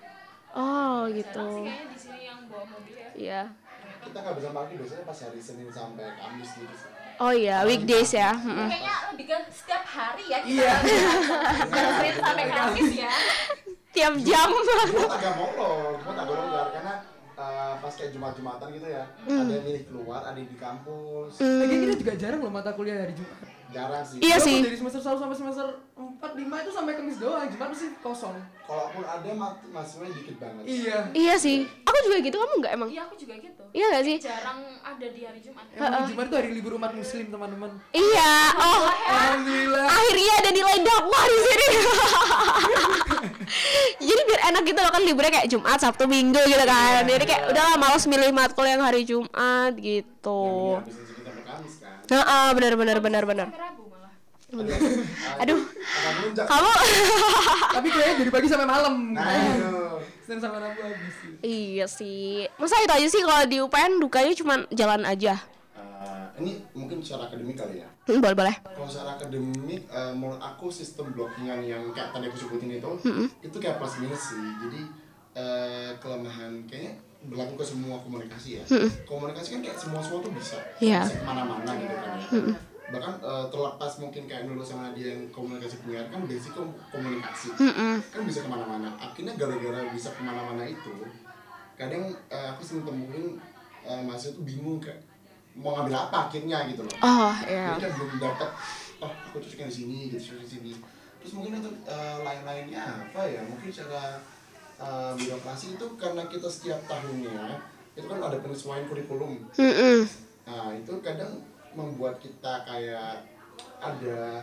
Oh 0.50 1.06
gitu. 1.08 1.38
sih 1.38 1.62
kayaknya 1.62 1.86
di 1.86 1.98
sini 1.98 2.20
yang 2.26 2.40
bawa 2.44 2.64
mobil 2.66 2.94
ya. 2.98 3.07
Iya. 3.18 3.42
Kita 3.98 4.18
nggak 4.22 4.34
bisa 4.38 4.48
parkir 4.54 4.76
biasanya 4.78 5.04
pas 5.04 5.18
hari 5.26 5.40
Senin 5.42 5.68
sampai 5.74 6.06
Kamis 6.14 6.50
gitu 6.54 6.74
sih. 6.78 6.90
Oh 7.18 7.34
iya, 7.34 7.66
weekdays 7.66 8.14
ya. 8.14 8.30
Mm-mm. 8.30 8.70
Kayaknya 8.70 8.94
lebih 9.10 9.24
ke 9.26 9.36
setiap 9.50 9.82
hari 9.82 10.24
ya 10.30 10.38
kita. 10.46 10.54
Iya. 10.54 10.74
Senin 11.98 12.16
sampai 12.22 12.46
Kamis 12.46 12.90
ya. 12.94 13.12
Tiap 13.90 14.14
jam. 14.22 14.48
Jumat 14.94 15.12
agak 15.18 15.34
molor, 15.34 15.98
Jumat 15.98 16.16
agak 16.22 16.34
longgar 16.38 16.66
karena 16.70 16.94
eh, 17.34 17.74
pas 17.82 17.92
kayak 17.98 18.10
Jumat-Jumatan 18.14 18.68
gitu 18.78 18.86
ya, 18.86 19.04
ada 19.26 19.50
yang 19.50 19.64
milih 19.66 19.84
keluar, 19.90 20.20
ada 20.22 20.38
yang 20.38 20.46
di 20.46 20.58
kampus. 20.62 21.42
Lagian 21.42 21.80
kita 21.90 21.94
juga 21.98 22.14
jarang 22.14 22.40
loh 22.46 22.52
mata 22.54 22.70
kuliah 22.78 23.02
hari 23.02 23.18
Jumat. 23.18 23.57
Jarang 23.68 24.00
sih. 24.00 24.16
Iya 24.18 24.34
Aku 24.34 24.42
sih. 24.42 24.56
Dari 24.64 24.76
semester 24.76 24.98
1 24.98 25.18
sampai 25.18 25.36
semester 25.36 25.66
4, 25.92 26.40
5 26.40 26.56
itu 26.58 26.70
sampai 26.72 26.92
Kamis 26.96 27.16
doang. 27.16 27.46
Jumat 27.46 27.68
masih 27.68 27.88
kosong. 28.00 28.34
Kalaupun 28.64 29.02
ada 29.02 29.28
mat- 29.32 29.60
mahasiswanya 29.68 30.12
dikit 30.14 30.34
banget. 30.40 30.62
Iya. 30.64 30.96
Iya 31.12 31.34
sih. 31.36 31.56
Aku 31.84 31.96
juga 32.02 32.16
gitu, 32.18 32.34
kamu 32.34 32.52
enggak 32.58 32.72
emang? 32.72 32.88
Iya 32.88 33.00
aku 33.04 33.14
juga 33.14 33.34
gitu. 33.36 33.62
Iya 33.70 33.84
gak 33.92 34.02
sih? 34.02 34.16
Jarang 34.18 34.58
ada 34.80 35.06
di 35.06 35.20
hari 35.20 35.38
Jumat. 35.44 35.64
Emang 35.70 36.02
Jumat 36.08 36.24
itu 36.26 36.36
hari 36.36 36.50
libur 36.56 36.72
umat 36.76 36.92
muslim, 36.96 37.24
teman-teman. 37.28 37.70
Iya. 37.92 38.32
Oh, 38.56 38.82
Alhamdulillah. 38.88 39.84
akhirnya 39.86 40.32
ada 40.38 40.50
nilai 40.50 40.76
dakwah 40.80 41.22
di 41.22 41.38
sini. 41.38 41.66
Jadi 43.98 44.20
biar 44.24 44.40
enak 44.48 44.62
gitu 44.64 44.78
loh 44.78 44.90
kan 44.90 45.02
liburnya 45.02 45.32
kayak 45.34 45.48
Jumat, 45.48 45.78
Sabtu, 45.78 46.04
Minggu 46.04 46.40
gitu 46.40 46.64
kan. 46.64 47.04
Jadi 47.04 47.24
kayak 47.24 47.42
udahlah 47.48 47.76
males 47.76 48.04
milih 48.04 48.30
matkul 48.32 48.64
yang 48.64 48.80
hari 48.80 49.04
Jumat 49.04 49.72
gitu. 49.76 50.80
Yang 50.80 51.07
Heeh, 52.08 52.46
benar 52.56 52.72
benar 52.74 52.98
benar 52.98 53.22
benar. 53.24 53.46
Sampai 53.48 53.62
Rabu 53.62 53.82
malah. 53.86 54.12
Aduh. 55.44 55.60
Kamu 56.34 56.70
Tapi 57.76 57.86
kuliahnya 57.92 58.16
dari 58.18 58.30
pagi 58.32 58.48
sampai 58.48 58.64
malam. 58.64 58.94
Nah. 59.12 60.00
Senin 60.24 60.40
sampai 60.40 60.58
Rabu 60.60 60.80
habis. 60.82 61.14
sih. 61.14 61.30
Iya 61.40 61.86
sih. 61.86 62.48
Masa 62.56 62.80
itu 62.80 62.92
aja 62.92 63.08
sih 63.08 63.20
kalau 63.20 63.44
di 63.44 63.56
UPN 63.60 64.00
dukanya 64.00 64.32
cuma 64.34 64.54
jalan 64.70 65.04
aja. 65.04 65.36
Eh, 65.76 66.24
ini 66.40 66.52
mungkin 66.72 67.04
secara 67.04 67.28
akademik 67.28 67.56
kali 67.56 67.84
ya. 67.84 67.88
Hmm, 68.08 68.24
boleh 68.24 68.36
boleh. 68.36 68.54
Kalau 68.62 68.88
secara 68.88 69.16
akademik, 69.16 69.84
eh, 69.84 70.12
menurut 70.16 70.40
aku 70.40 70.72
sistem 70.72 71.12
blockingan 71.12 71.60
yang 71.60 71.84
kayak 71.92 72.10
tadi 72.10 72.24
aku 72.26 72.38
sebutin 72.38 72.72
itu, 72.72 72.90
itu 73.42 73.56
kayak 73.56 73.76
plus 73.76 74.00
minus 74.00 74.32
sih. 74.32 74.48
Jadi 74.64 74.80
eh, 75.36 75.90
kelemahan 76.00 76.64
kayaknya 76.64 76.96
berlaku 77.20 77.58
ke 77.58 77.64
semua 77.66 77.98
komunikasi 77.98 78.58
ya. 78.58 78.64
Komunikasi 79.02 79.58
kan 79.58 79.60
kayak 79.60 79.74
semua 79.76 79.98
semua 79.98 80.20
tuh 80.20 80.30
bisa, 80.30 80.56
Iya. 80.78 81.02
bisa 81.02 81.18
ke 81.18 81.24
mana-mana 81.24 81.70
gitu 81.74 81.94
kan 81.94 82.10
ya. 82.14 82.28
Bahkan 82.88 83.14
eh, 83.20 83.44
terlepas 83.48 83.92
mungkin 83.98 84.22
kayak 84.24 84.44
dulu 84.44 84.62
sama 84.62 84.92
dia 84.92 85.12
yang 85.12 85.26
komunikasi 85.28 85.82
penyiar 85.82 86.06
kan 86.06 86.22
basic 86.24 86.52
kom- 86.52 86.78
komunikasi, 86.88 87.52
kan 88.08 88.22
bisa 88.22 88.40
ke 88.40 88.48
mana-mana. 88.48 88.88
Akhirnya 88.94 89.34
gara-gara 89.34 89.82
bisa 89.90 90.08
ke 90.08 90.20
mana-mana 90.20 90.62
itu, 90.62 90.94
kadang 91.74 92.08
eh, 92.28 92.46
aku 92.48 92.62
sering 92.62 92.82
temuin 92.82 93.36
eh, 93.82 94.00
mahasiswa 94.00 94.32
tuh 94.32 94.44
bingung 94.44 94.78
kayak 94.78 94.98
mau 95.52 95.74
ngambil 95.74 95.98
apa 95.98 96.30
akhirnya 96.30 96.70
gitu 96.70 96.80
loh 96.80 96.96
Oh, 97.02 97.34
iya. 97.42 97.74
jadi 97.74 97.82
kan 97.82 97.92
belum 97.98 98.10
dapat 98.22 98.50
oh 98.98 99.10
aku 99.10 99.42
cocoknya 99.42 99.66
di 99.66 99.74
sini 99.74 99.96
gitu 100.06 100.16
cocoknya 100.22 100.44
di 100.44 100.50
sini 100.54 100.70
terus 101.18 101.32
mungkin 101.34 101.58
untuk 101.58 101.74
eh, 101.82 102.16
lain-lainnya 102.22 102.78
apa 102.78 103.26
ya 103.26 103.42
mungkin 103.42 103.66
secara 103.66 104.22
eh, 104.78 105.12
birokrasi 105.14 105.74
itu 105.74 105.86
karena 105.94 106.22
kita 106.24 106.46
setiap 106.46 106.80
tahunnya 106.84 107.58
itu 107.92 108.06
kan 108.06 108.18
ada 108.20 108.38
penyesuaian 108.38 108.84
kurikulum 108.84 109.42
Mm-mm. 109.52 109.98
nah 110.44 110.70
itu 110.70 110.92
kadang 111.00 111.42
membuat 111.70 112.16
kita 112.16 112.62
kayak 112.62 113.26
ada 113.78 114.42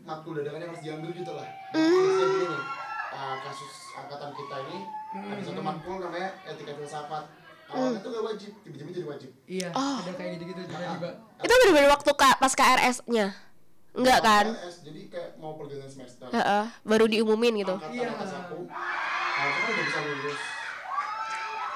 matkul 0.00 0.34
dadakan 0.34 0.60
yang 0.60 0.70
harus 0.70 0.82
diambil 0.82 1.10
gitu 1.10 1.32
lah 1.32 1.48
Misalnya 1.70 2.26
gini 2.28 2.46
nih 2.46 2.62
eh, 3.10 3.36
kasus 3.40 3.72
angkatan 3.94 4.30
kita 4.32 4.56
ini 4.64 4.78
ada 5.14 5.40
satu 5.40 5.60
matkul 5.60 5.96
namanya 5.96 6.28
etika 6.44 6.74
filsafat 6.74 7.24
awalnya 7.66 7.98
tuh 7.98 8.10
gak 8.12 8.24
wajib 8.26 8.52
tiba-tiba 8.60 8.90
jadi 8.92 9.06
wajib 9.08 9.30
Iya, 9.46 9.68
Oh. 9.72 9.96
ada 9.98 10.12
kayak 10.12 10.30
gitu-gitu 10.36 10.60
tiba-tiba. 10.64 11.10
Itu 11.38 11.52
bener-bener 11.54 11.90
waktu 11.90 12.10
ka- 12.12 12.36
pas 12.36 12.52
KRS-nya. 12.52 13.26
Enggak 13.92 14.18
kan? 14.20 14.46
KRS, 14.52 14.76
jadi 14.82 15.00
kayak 15.06 15.30
mau 15.36 15.52
pergantian 15.54 15.86
semester 15.86 16.26
Heeh, 16.28 16.64
baru 16.82 17.04
diumumin 17.06 17.54
gitu. 17.56 17.72
angkatan 17.72 17.94
Iya. 17.94 18.08
atas 18.10 18.32
aku 18.36 18.56
itu 19.64 19.72
kan 19.72 19.74
udah 19.74 19.84
bisa 19.86 20.00
lulus 20.02 20.38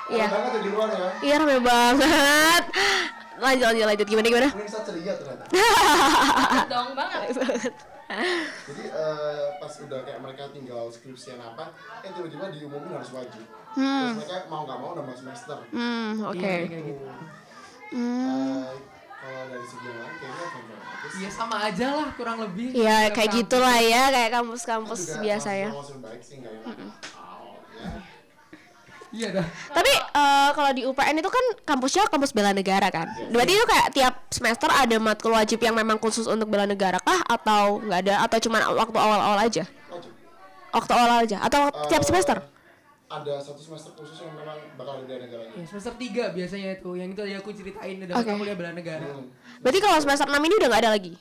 Iya. 0.09 0.25
Rame 0.25 0.33
banget 0.35 0.51
ya 0.51 0.61
di 0.63 0.71
luar 0.71 0.89
ya 0.91 1.09
Iya 1.19 1.35
rame 1.39 1.57
banget. 1.61 2.65
Lanjut 3.39 3.65
lanjut 3.67 3.85
lanjut 3.87 4.07
gimana 4.07 4.27
gimana? 4.27 4.49
bisa 4.57 4.81
ceria 4.83 5.13
ternyata 5.15 5.45
Dong 6.73 6.91
banget. 6.93 7.29
jadi 8.65 8.85
eh, 8.89 9.47
pas 9.55 9.73
udah 9.79 10.01
kayak 10.01 10.19
mereka 10.19 10.49
tinggal 10.49 10.89
skripsian 10.89 11.37
apa 11.39 11.77
eh 12.01 12.11
tiba-tiba 12.11 12.49
diumumin 12.51 12.93
harus 12.95 13.13
wajib 13.13 13.45
Hmm. 13.71 14.11
terus 14.11 14.25
mereka 14.25 14.49
mau 14.49 14.65
nggak 14.65 14.79
mau 14.79 14.91
nambah 14.93 15.13
semester 15.15 15.61
Hmm, 15.69 16.25
oke. 16.25 16.41
Iya, 16.41 16.67
kayak 16.67 16.85
gitu. 16.89 17.05
Hmm. 17.91 18.65
Eh, 18.65 18.75
kalau 19.15 19.43
dari 19.47 19.67
segi 19.67 19.89
lain 19.89 20.15
kayaknya 20.15 20.43
otomatis 20.43 21.13
Iya 21.15 21.29
sama 21.31 21.57
aja 21.63 21.87
lah 21.95 22.09
kurang 22.13 22.39
lebih. 22.41 22.69
Iya 22.73 22.97
kayak 23.09 23.29
kampus. 23.29 23.39
gitulah 23.45 23.77
ya 23.79 24.03
kayak 24.09 24.31
kampus-kampus 24.33 25.01
biasa 25.21 25.51
ya. 25.53 25.69
mahasiswa 25.69 26.01
baik 26.01 26.23
sih 26.23 26.35
nggak 26.41 26.53
enak 26.55 26.65
Oh, 26.65 26.75
ya. 26.75 26.89
Iya 29.09 29.29
dah. 29.33 29.47
Tapi 29.71 29.89
eh, 29.91 30.51
kalau 30.53 30.71
di 30.71 30.83
UPN 30.85 31.17
itu 31.17 31.29
kan 31.29 31.45
kampusnya 31.65 32.07
kampus 32.07 32.31
bela 32.31 32.53
negara 32.53 32.89
kan. 32.89 33.09
Berarti 33.29 33.53
itu 33.53 33.65
kayak 33.65 33.89
tiap 33.91 34.15
semester 34.29 34.69
ada 34.69 34.97
matkul 34.99 35.33
wajib 35.33 35.57
yang 35.59 35.73
memang 35.73 35.97
khusus 35.97 36.25
untuk 36.25 36.47
bela 36.47 36.65
negara 36.65 36.97
kah 36.99 37.25
atau 37.25 37.81
nggak 37.81 38.01
ada 38.05 38.15
atau 38.23 38.39
cuma 38.39 38.61
waktu 38.71 38.95
awal-awal 38.95 39.39
aja? 39.39 39.65
wajib 39.89 40.13
Waktu 40.69 40.93
awal 40.93 41.11
aja 41.23 41.37
atau 41.41 41.61
tiap 41.89 42.03
Eh, 42.03 42.07
semester? 42.07 42.37
ada 43.09 43.41
satu 43.41 43.57
semester 43.57 43.97
khusus 43.97 44.21
yang 44.21 44.37
memang 44.37 44.61
bakal 44.77 45.01
ada 45.01 45.17
negaranya 45.17 45.57
Ya, 45.57 45.65
semester 45.65 45.97
3 45.97 46.29
biasanya 46.29 46.77
itu. 46.77 46.91
Yang 46.93 47.09
itu 47.09 47.21
tadi 47.25 47.35
aku 47.35 47.51
ceritain 47.57 47.97
ada 48.05 48.13
Oke. 48.13 48.29
kuliah 48.29 48.53
bela 48.53 48.73
negara. 48.77 49.01
hmm. 49.01 49.33
Berarti 49.65 49.79
kalau 49.81 49.97
semester 49.97 50.29
6 50.29 50.37
ini 50.37 50.55
udah 50.55 50.69
nggak 50.69 50.83
ada 50.85 50.93
lagi? 50.93 51.13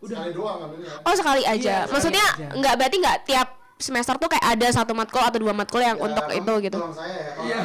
sekali 0.00 0.32
doang 0.32 0.56
ngambilnya 0.58 0.90
Oh 1.04 1.12
sekali 1.14 1.42
aja. 1.44 1.54
Iya, 1.54 1.76
sekali 1.78 1.92
Maksudnya 1.92 2.26
nggak 2.56 2.74
berarti 2.74 2.96
nggak 2.98 3.18
tiap 3.28 3.48
semester 3.80 4.14
tuh 4.14 4.28
kayak 4.28 4.46
ada 4.46 4.68
satu 4.70 4.92
matkul 4.92 5.18
atau 5.18 5.36
dua 5.36 5.50
matkul 5.50 5.80
yang 5.80 5.96
Ya, 5.96 6.04
untuk 6.04 6.22
kamu 6.22 6.38
itu 6.38 6.52
gitu. 6.62 6.78
ya 6.78 6.92
Iya. 7.40 7.58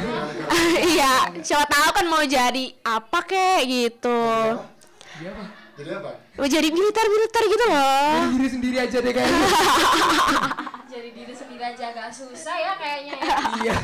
Iya, 0.88 1.12
siapa 1.40 1.66
tahu 1.66 1.88
kan 1.92 2.06
mau 2.06 2.22
jadi 2.22 2.64
apa 2.82 3.18
kek 3.22 3.60
gitu. 3.64 4.20
Iya 5.16 5.30
apa? 5.30 5.44
jadi 5.76 5.90
apa 5.94 6.10
Mau 6.34 6.46
jadi 6.46 6.68
militer-militer 6.68 7.42
gitu 7.46 7.64
loh. 7.66 8.08
Jadi 8.10 8.32
diri 8.34 8.48
sendiri 8.50 8.76
aja 8.78 8.96
deh 8.98 9.12
kayaknya. 9.12 9.40
Jadi 10.86 11.08
diri 11.12 11.34
sendiri 11.36 11.60
aja 11.62 11.84
agak 11.86 12.08
susah 12.08 12.56
ya 12.56 12.72
kayaknya 12.74 13.14
ya. 13.14 13.36
Iya. 13.60 13.76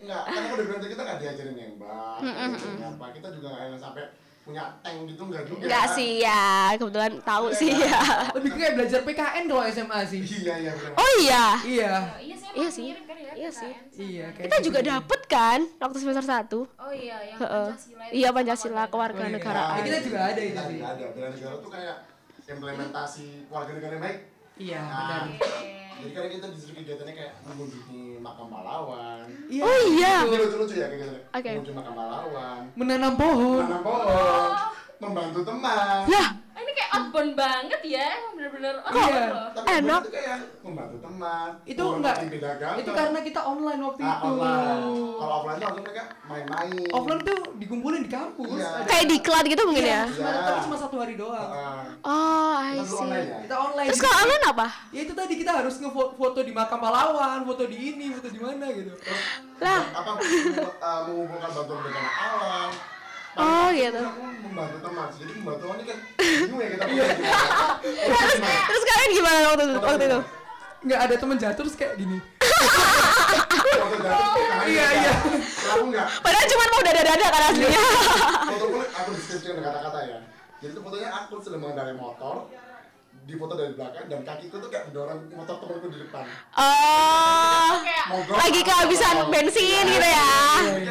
Enggak, 0.00 0.22
karena 0.24 0.48
udah 0.50 0.64
bilang 0.66 0.82
kita 0.82 1.02
nggak 1.04 1.18
diajarin 1.20 1.54
nembak, 1.54 2.16
nggak 2.18 2.34
diajarin 2.50 2.82
apa. 2.90 3.04
Kita 3.12 3.28
juga 3.30 3.46
nggak 3.48 3.62
yang 3.62 3.78
sampai 3.78 4.04
punya 4.40 4.64
tank 4.80 5.04
gitu 5.04 5.22
nggak 5.22 5.44
juga. 5.44 5.62
Enggak 5.62 5.86
sih 5.92 6.10
ya, 6.18 6.42
kebetulan 6.74 7.12
tahu 7.20 7.46
sih 7.52 7.70
ya. 7.70 8.00
Lebih 8.32 8.50
kayak 8.52 8.72
belajar 8.74 9.00
PKN 9.02 9.44
kalau 9.46 9.62
SMA 9.64 10.00
sih. 10.04 10.20
Iya 10.20 10.54
iya. 10.58 10.72
Oh 10.92 11.10
iya. 11.18 11.44
Iya. 11.60 11.92
Iya 12.18 12.34
sih, 12.34 12.48
Iya 12.50 12.68
sih. 12.68 12.86
mirip 12.88 13.04
kan 13.04 13.16
ya. 13.16 13.32
iya 13.32 13.50
sih 13.50 13.72
Iya, 13.94 14.26
kayak 14.32 14.42
kita 14.42 14.56
gitu 14.56 14.66
juga 14.66 14.80
sih. 14.80 14.88
dapet 14.88 15.20
kan 15.24 15.60
waktu 15.78 15.96
semester 15.98 16.24
1 16.24 16.50
oh 16.50 16.66
iya 16.90 17.16
yang. 17.22 17.38
Pancasila 17.38 18.04
iya 18.10 18.28
Pancasila 18.30 18.84
keluarga. 18.86 19.22
kewarganegaraan 19.22 19.76
Ya, 19.76 19.82
kita 19.86 19.98
juga 20.02 20.18
ada 20.24 20.40
itu 20.40 20.50
Kita 20.50 20.62
sih. 20.64 20.74
juga 20.74 20.88
ada 20.90 21.04
bela 21.10 21.28
negara 21.30 21.54
tuh 21.56 21.70
kayak 21.70 21.96
implementasi 22.48 23.24
keluarga 23.46 23.72
negara 23.72 23.92
yang 23.92 24.02
baik 24.02 24.18
Iya, 24.58 24.80
Nah, 24.82 24.98
benar. 24.98 25.24
Jadi 26.00 26.10
kadang 26.14 26.32
kita 26.32 26.46
disuruh 26.54 26.74
kegiatannya 26.80 27.14
kayak 27.18 27.32
mengunjungi 27.44 28.02
makam 28.22 28.46
pahlawan. 28.48 29.26
Iya. 29.50 29.62
oh 29.66 29.78
iya. 29.90 30.14
Ini 30.24 30.36
lucu-lucu 30.38 30.74
ya 30.78 30.86
kayak 30.88 31.00
gitu. 31.02 31.16
Oke. 31.34 31.50
mengunjungi 31.50 31.76
makam 31.76 31.94
pahlawan. 31.98 32.60
Menanam 32.78 33.14
pohon. 33.18 33.64
menanam 33.66 33.82
pohon. 33.84 34.50
Membantu 35.00 35.40
teman. 35.44 36.00
Kayak 36.08 36.30
outbound 37.02 37.32
banget 37.34 37.80
ya 37.82 38.08
bener-bener 38.30 38.74
Iya. 38.76 38.84
outbound 38.86 39.30
loh 39.30 39.46
tapi 39.50 39.66
Enak. 39.72 40.00
itu 40.00 40.10
kayak 40.12 40.36
membantu 40.60 40.96
teman 41.00 41.50
Itu 41.62 41.82
enggak. 41.90 42.16
Itu 42.76 42.90
karena 42.92 43.18
kita 43.20 43.40
online 43.42 43.80
waktu 43.82 44.00
Ah, 44.00 44.10
itu. 44.10 44.26
online. 44.26 44.82
Kalau 45.12 45.34
offline 45.34 45.56
tuh 45.56 45.64
langsung 45.64 45.84
mereka 45.84 46.02
main-main. 46.22 46.70
Offline 46.90 47.20
tuh 47.22 47.38
dikumpulin 47.56 48.00
di 48.02 48.10
kampus. 48.10 48.48
Iya. 48.52 48.68
Ada- 48.70 48.88
kayak 48.88 49.06
diklat 49.08 49.44
gitu 49.46 49.62
mungkin 49.62 49.84
Iya, 49.84 49.92
ya 49.92 50.02
cuma, 50.06 50.28
Iya. 50.28 50.40
tapi 50.42 50.58
cuma 50.62 50.76
satu 50.76 50.96
hari 50.96 51.14
doang. 51.14 51.48
Heeh. 51.50 51.82
oh 52.02 52.54
I 52.56 52.72
Kita 52.72 52.84
see 52.86 52.98
online 52.98 53.26
ya. 53.26 53.38
Kita 53.40 53.56
online. 53.58 53.86
terus 53.86 53.96
di- 53.96 54.04
kalau 54.04 54.16
online 54.18 54.44
apa 54.46 54.66
Ya 54.90 55.00
itu 55.00 55.12
tadi 55.12 55.34
kita 55.36 55.52
harus 55.54 55.74
ngefoto 55.76 56.40
di 56.40 56.52
makam 56.52 56.78
pahlawan, 56.78 57.38
foto 57.42 57.64
di 57.64 57.78
ini, 57.90 58.06
foto 58.10 58.28
di 58.28 58.38
mana 58.38 58.66
gitu. 58.68 58.92
lah 59.58 59.82
Apa 59.92 60.10
uh, 60.16 61.00
mengumpulkan 61.04 61.50
bantuan 61.50 61.78
bencana 61.80 62.10
alam. 62.10 62.70
Oh, 63.38 63.66
gitu. 63.70 64.02
membantu 64.50 64.78
teman. 64.82 65.08
Jadi 65.14 65.30
membantu 65.38 65.60
teman 65.62 65.76
ini 65.78 65.86
kan 65.86 65.98
bingung 66.42 66.60
ya 66.60 66.68
kita 66.74 66.84
gimana. 66.90 67.14
terus 68.66 68.82
kalian 68.82 69.10
gimana 69.14 69.38
waktu 69.46 69.62
itu 69.62 69.78
waktu 69.78 70.04
itu 70.10 70.20
Nggak 70.80 71.00
ada 71.04 71.14
temen 71.20 71.36
jatuh 71.36 71.60
terus 71.60 71.76
kayak 71.76 71.94
gini. 72.00 72.16
Foto 73.76 73.96
jatuh, 74.00 74.42
tangannya 74.48 74.72
Iya, 74.72 74.86
iya. 74.96 75.12
Padahal 76.24 76.46
cuma 76.48 76.64
mau 76.72 76.80
dada-dada 76.80 77.26
kan 77.28 77.42
aslinya 77.52 77.82
Foto 78.48 78.64
pun 78.72 78.80
aku 78.88 79.08
deskripsikan 79.12 79.54
dengan 79.60 79.68
kata-kata 79.70 79.98
ya. 80.08 80.18
Jadi 80.60 80.72
itu 80.72 80.80
fotonya 80.80 81.08
aku 81.12 81.34
sedang 81.44 81.60
mengendarai 81.64 81.94
motor 81.96 82.48
di 83.20 83.34
foto 83.36 83.52
dari 83.54 83.72
belakang 83.76 84.08
dan 84.08 84.20
kakiku 84.24 84.56
tuh 84.58 84.68
kayak 84.72 84.88
mendorong 84.90 85.20
motor 85.36 85.56
temanku 85.60 85.86
di 85.92 85.98
depan. 86.02 86.24
oh 86.56 87.76
lagi 88.32 88.60
kehabisan 88.64 89.28
bensin 89.28 89.84
gitu 89.86 90.08
ya 90.08 90.32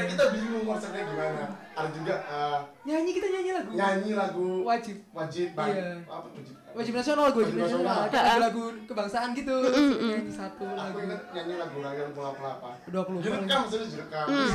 kita 0.06 0.24
bingung 0.32 0.64
konsepnya 0.64 1.04
gimana. 1.04 1.44
Ada 1.80 1.90
juga 1.90 2.16
uh, 2.26 2.60
Nyanyi 2.82 3.12
kita 3.14 3.28
nyanyi 3.30 3.52
lagu. 3.54 3.72
nyanyi 3.72 4.12
lagu 4.14 4.48
Wajib. 4.62 4.98
wajib 5.10 5.48
bang 5.54 5.70
Iya. 5.70 5.88
apa 6.04 6.28
wajib 6.30 6.56
Wajib 6.70 6.94
nasional, 6.94 7.26
gue 7.28 7.40
wajib 7.40 7.50
Wajib 7.50 7.66
nasional. 7.66 7.88
nasional. 7.90 8.12
Kayak 8.12 8.26
lagu-lagu 8.30 8.64
kebangsaan 8.86 9.30
gitu. 9.34 9.56
Nyanyi 9.98 10.30
satu 10.30 10.64
aku 10.64 10.76
lagu. 10.76 10.98
ingat 11.02 11.22
nyanyi 11.32 11.54
lagu 11.56 11.76
rakyat 11.80 12.08
pola 12.12 12.32
pola 12.32 12.52
apa 12.54 12.70
Udah 12.86 13.00
aku 13.00 13.12
lupa. 13.12 13.24
direkam 13.26 13.62
serius 13.66 13.90
direkam 13.92 14.26
Terus 14.28 14.54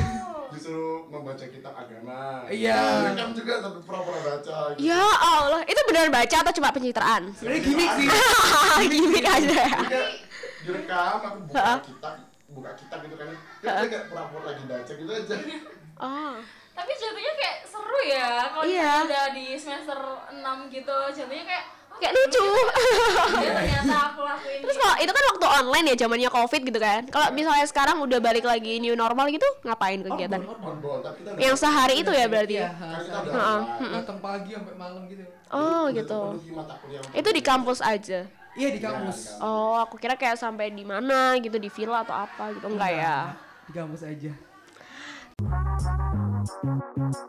disuruh 0.52 0.98
membaca 1.08 1.44
kitab 1.44 1.72
agama 1.74 2.18
Iya. 2.46 2.78
direkam 3.02 3.30
juga 3.32 3.54
tapi 3.60 3.78
pura-pura 3.80 4.18
baca 4.20 4.56
gitu. 4.70 4.84
ya 4.84 5.02
Allah 5.16 5.60
itu 5.64 5.80
beneran 5.82 6.12
baca 6.12 6.36
atau 6.38 6.52
cuma 6.52 6.68
pencitraan 6.70 7.22
Sebenarnya 7.32 7.62
gimmick 7.62 7.90
sih. 7.96 8.06
gimmick 8.92 9.26
aja 9.26 9.62
ya 9.84 10.02
direkam 10.62 11.18
aku 11.18 11.38
buka 11.44 11.62
kitab 11.82 12.14
buka 12.46 12.70
kitab 12.76 12.98
gitu 13.02 13.14
kan 13.16 13.26
dia 13.58 13.72
kayak 13.84 14.04
pura-pura 14.06 14.42
lagi 14.46 14.64
baca 14.64 14.92
gitu 14.94 15.10
aja 15.10 15.34
oh 15.96 16.34
tapi 16.74 16.90
jatuhnya 16.92 17.32
kayak 17.38 17.56
seru 17.64 18.00
ya 18.02 18.50
kalau 18.50 18.64
Iya. 18.66 18.82
kita 18.82 19.06
udah 19.06 19.26
di 19.32 19.46
semester 19.54 19.98
6 20.34 20.74
gitu 20.74 20.96
jatuhnya 21.14 21.44
kayak 21.46 21.64
oh, 21.70 21.96
kayak 22.02 22.12
lucu. 22.12 22.42
ya 23.46 23.50
ternyata 23.54 23.96
aku 24.10 24.20
lakuin 24.26 24.58
terus 24.58 24.76
kalau 24.76 24.96
itu 24.98 25.12
kan 25.14 25.24
waktu 25.30 25.46
online 25.46 25.86
ya 25.86 25.94
zamannya 25.94 26.30
covid 26.34 26.60
gitu 26.66 26.80
kan. 26.82 27.00
Kalau 27.06 27.26
misalnya 27.30 27.66
sekarang 27.70 27.96
udah 28.02 28.18
balik 28.18 28.42
lagi 28.42 28.82
new 28.82 28.98
normal 28.98 29.30
gitu 29.30 29.46
ngapain 29.62 30.02
kegiatan? 30.02 30.42
tapi 30.42 31.18
kita 31.22 31.30
yang 31.38 31.54
sehari 31.54 32.02
itu 32.02 32.10
ya 32.10 32.26
berarti? 32.26 32.54
Iya, 32.58 32.68
ya 32.74 33.30
Heeh. 33.30 33.60
Datang 34.02 34.18
pagi 34.18 34.50
sampai 34.58 34.74
malam 34.74 35.02
gitu. 35.06 35.22
oh 35.54 35.86
gitu. 35.94 36.22
itu 37.14 37.28
di 37.30 37.42
kampus 37.46 37.78
aja? 37.78 38.26
Iya 38.54 38.68
di 38.70 38.80
kampus. 38.82 39.38
oh 39.38 39.78
aku 39.78 39.98
kira 39.98 40.14
kayak 40.18 40.38
sampai 40.38 40.70
di 40.74 40.82
mana 40.82 41.38
gitu 41.38 41.58
di 41.58 41.70
villa 41.70 42.02
atau 42.02 42.14
apa 42.26 42.50
gitu. 42.58 42.66
Enggak 42.66 42.90
ya? 42.90 43.16
Di 43.70 43.72
kampus 43.74 44.02
aja. 44.02 44.34
Thank 46.46 46.84
you. 46.96 47.23